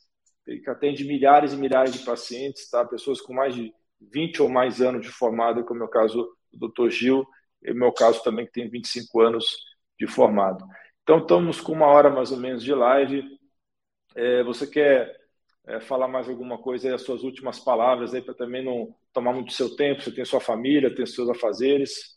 [0.46, 2.84] que atendem milhares e milhares de pacientes, tá?
[2.84, 3.74] Pessoas com mais de
[4.12, 6.90] 20 ou mais anos de formado, como é o caso do Dr.
[6.90, 7.26] Gil,
[7.62, 9.46] e o meu caso também que tem 25 anos
[10.00, 10.66] de formado.
[11.04, 13.24] Então, estamos com uma hora mais ou menos de live.
[14.16, 15.16] É, você quer
[15.66, 19.34] é, falar mais alguma coisa aí, as suas últimas palavras aí, para também não tomar
[19.34, 20.02] muito seu tempo?
[20.02, 22.14] Você tem sua família, tem seus afazeres?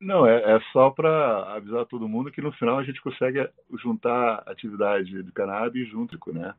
[0.00, 3.46] Não, é, é só para avisar todo mundo que no final a gente consegue
[3.82, 6.54] juntar a atividade de cannabis junto, né?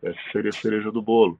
[0.00, 1.38] Essa seria a cereja do bolo.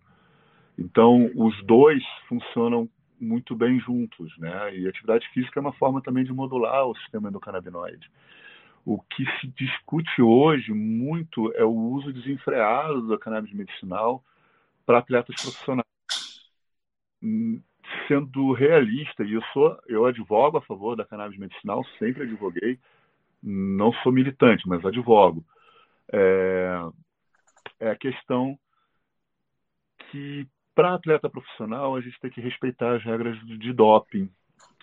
[0.78, 2.88] Então, os dois funcionam
[3.20, 4.76] muito bem juntos, né?
[4.76, 8.10] E atividade física é uma forma também de modular o sistema endocannabinoide.
[8.84, 14.22] O que se discute hoje muito é o uso desenfreado da cannabis medicinal
[14.84, 15.84] para atletas profissionais.
[18.06, 22.78] Sendo realista, e eu sou, eu advogo a favor da cannabis medicinal, sempre advoguei,
[23.42, 25.42] não sou militante, mas advogo.
[26.12, 26.80] É,
[27.80, 28.58] é a questão
[30.10, 34.28] que para atleta profissional a gente tem que respeitar as regras de doping,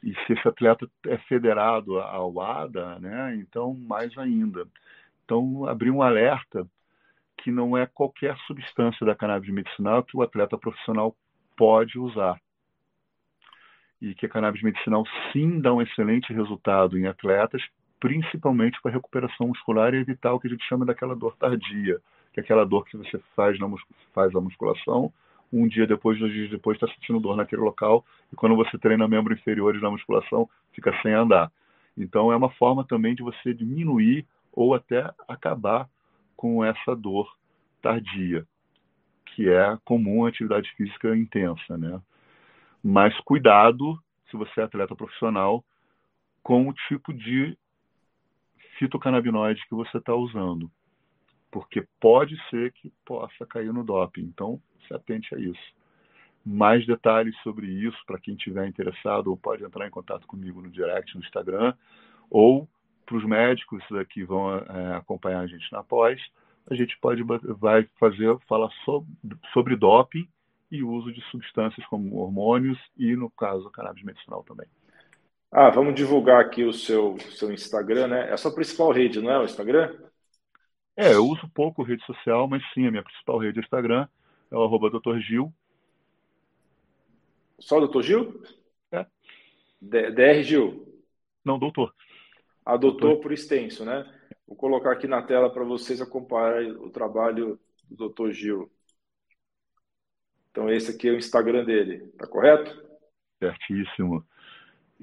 [0.03, 4.67] e se esse atleta é federado ao ADA, né, então mais ainda.
[5.23, 6.67] Então, abrir um alerta
[7.37, 11.15] que não é qualquer substância da cannabis medicinal que o atleta profissional
[11.55, 12.39] pode usar.
[14.01, 17.61] E que a cannabis medicinal sim dá um excelente resultado em atletas,
[17.99, 21.99] principalmente para recuperação muscular e evitar o que a gente chama daquela dor tardia,
[22.33, 23.67] que é aquela dor que você faz, na,
[24.13, 25.13] faz a musculação,
[25.51, 29.07] um dia depois, dois dias depois, está sentindo dor naquele local, e quando você treina
[29.07, 31.51] membros inferiores na musculação, fica sem andar.
[31.97, 35.89] Então, é uma forma também de você diminuir ou até acabar
[36.35, 37.29] com essa dor
[37.81, 38.45] tardia,
[39.25, 42.01] que é comum atividade física intensa, né?
[42.83, 43.99] Mas cuidado,
[44.29, 45.63] se você é atleta profissional,
[46.41, 47.57] com o tipo de
[48.79, 50.71] fitocannabinoide que você está usando,
[51.51, 54.21] porque pode ser que possa cair no doping.
[54.21, 55.81] Então, se atente a isso.
[56.43, 61.13] Mais detalhes sobre isso, para quem estiver interessado, pode entrar em contato comigo no direct
[61.15, 61.75] no Instagram,
[62.29, 62.67] ou
[63.05, 66.19] para os médicos que vão é, acompanhar a gente na pós,
[66.69, 69.11] a gente pode vai fazer falar sobre,
[69.53, 70.27] sobre doping
[70.71, 74.67] e uso de substâncias como hormônios e, no caso, cannabis medicinal também.
[75.51, 78.29] Ah, vamos divulgar aqui o seu, seu Instagram, né?
[78.29, 79.93] É a sua principal rede, não é o Instagram?
[80.97, 84.07] É, eu uso pouco rede social, mas sim, a minha principal rede é o Instagram
[84.51, 85.17] é o arroba Dr.
[85.19, 85.53] Gil.
[87.57, 88.01] Só o Dr.
[88.01, 88.43] Gil?
[88.91, 89.05] É.
[89.79, 90.85] DR Gil?
[91.43, 91.95] Não, doutor.
[92.65, 94.05] A doutor, doutor por extenso, né?
[94.45, 97.57] Vou colocar aqui na tela para vocês acompanharem o trabalho
[97.89, 98.31] do Dr.
[98.31, 98.71] Gil.
[100.51, 102.77] Então, esse aqui é o Instagram dele, tá correto?
[103.39, 104.25] Certíssimo.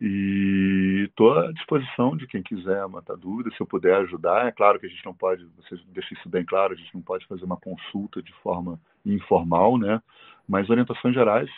[0.00, 4.46] E estou à disposição de quem quiser matar dúvida, se eu puder ajudar.
[4.46, 7.02] É claro que a gente não pode, você deixa isso bem claro, a gente não
[7.02, 10.00] pode fazer uma consulta de forma informal, né?
[10.46, 11.50] Mas orientações gerais,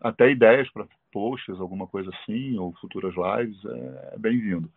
[0.00, 4.68] até ideias para posts, alguma coisa assim, ou futuras lives, é, é bem-vindo.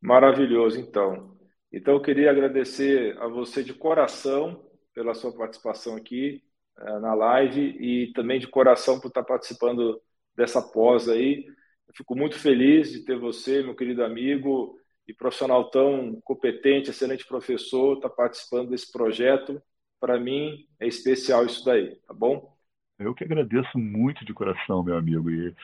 [0.00, 1.36] Maravilhoso, então.
[1.72, 6.42] Então, eu queria agradecer a você de coração pela sua participação aqui
[6.78, 10.00] na live e também de coração por estar participando
[10.36, 11.46] dessa pós aí.
[11.88, 17.26] Eu fico muito feliz de ter você, meu querido amigo e profissional tão competente, excelente
[17.26, 19.62] professor, estar participando desse projeto.
[20.00, 22.54] Para mim é especial isso daí, tá bom?
[22.98, 25.30] Eu que agradeço muito de coração, meu amigo.
[25.30, 25.54] E,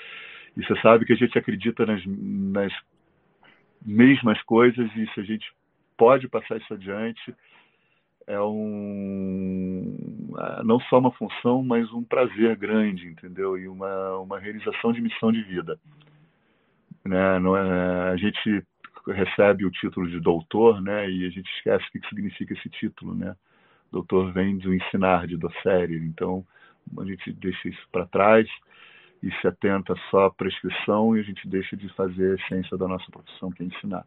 [0.56, 2.72] e você sabe que a gente acredita nas, nas
[3.84, 5.52] mesmas coisas e se a gente
[5.96, 7.34] pode passar isso adiante,
[8.26, 9.96] é um
[10.64, 13.58] não só uma função, mas um prazer grande, entendeu?
[13.58, 15.78] E uma, uma realização de missão de vida.
[17.04, 17.38] Né?
[17.38, 18.64] Não é, a gente
[19.06, 21.10] recebe o título de doutor, né?
[21.10, 23.34] E a gente esquece o que significa esse título, né?
[23.90, 25.96] Doutor vem do ensinar, de docere.
[25.96, 26.44] Então,
[26.98, 28.48] a gente deixa isso para trás
[29.22, 32.88] e se atenta só à prescrição e a gente deixa de fazer a essência da
[32.88, 34.04] nossa profissão, que é ensinar.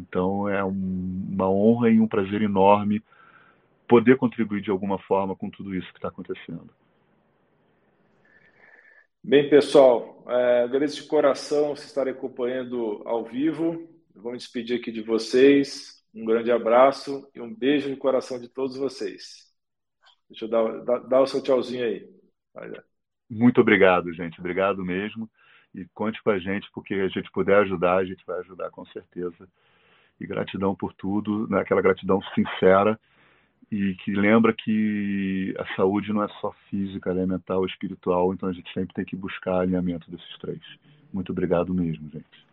[0.00, 3.02] Então é um, uma honra e um prazer enorme
[3.86, 6.70] poder contribuir de alguma forma com tudo isso que está acontecendo.
[9.22, 13.88] Bem, pessoal, é, agradeço de coração vocês estarem acompanhando ao vivo.
[14.14, 16.02] Vou me despedir aqui de vocês.
[16.14, 19.50] Um grande abraço e um beijo no coração de todos vocês.
[20.28, 22.08] Deixa eu dar, dar, dar o seu tchauzinho aí.
[23.28, 24.38] Muito obrigado, gente.
[24.38, 25.28] Obrigado mesmo.
[25.74, 28.84] E conte com a gente, porque a gente puder ajudar, a gente vai ajudar com
[28.86, 29.48] certeza
[30.20, 31.60] e gratidão por tudo, né?
[31.60, 32.98] aquela gratidão sincera
[33.70, 38.48] e que lembra que a saúde não é só física, ela é mental espiritual, então
[38.48, 40.60] a gente sempre tem que buscar alinhamento desses três.
[41.12, 42.49] Muito obrigado mesmo, gente.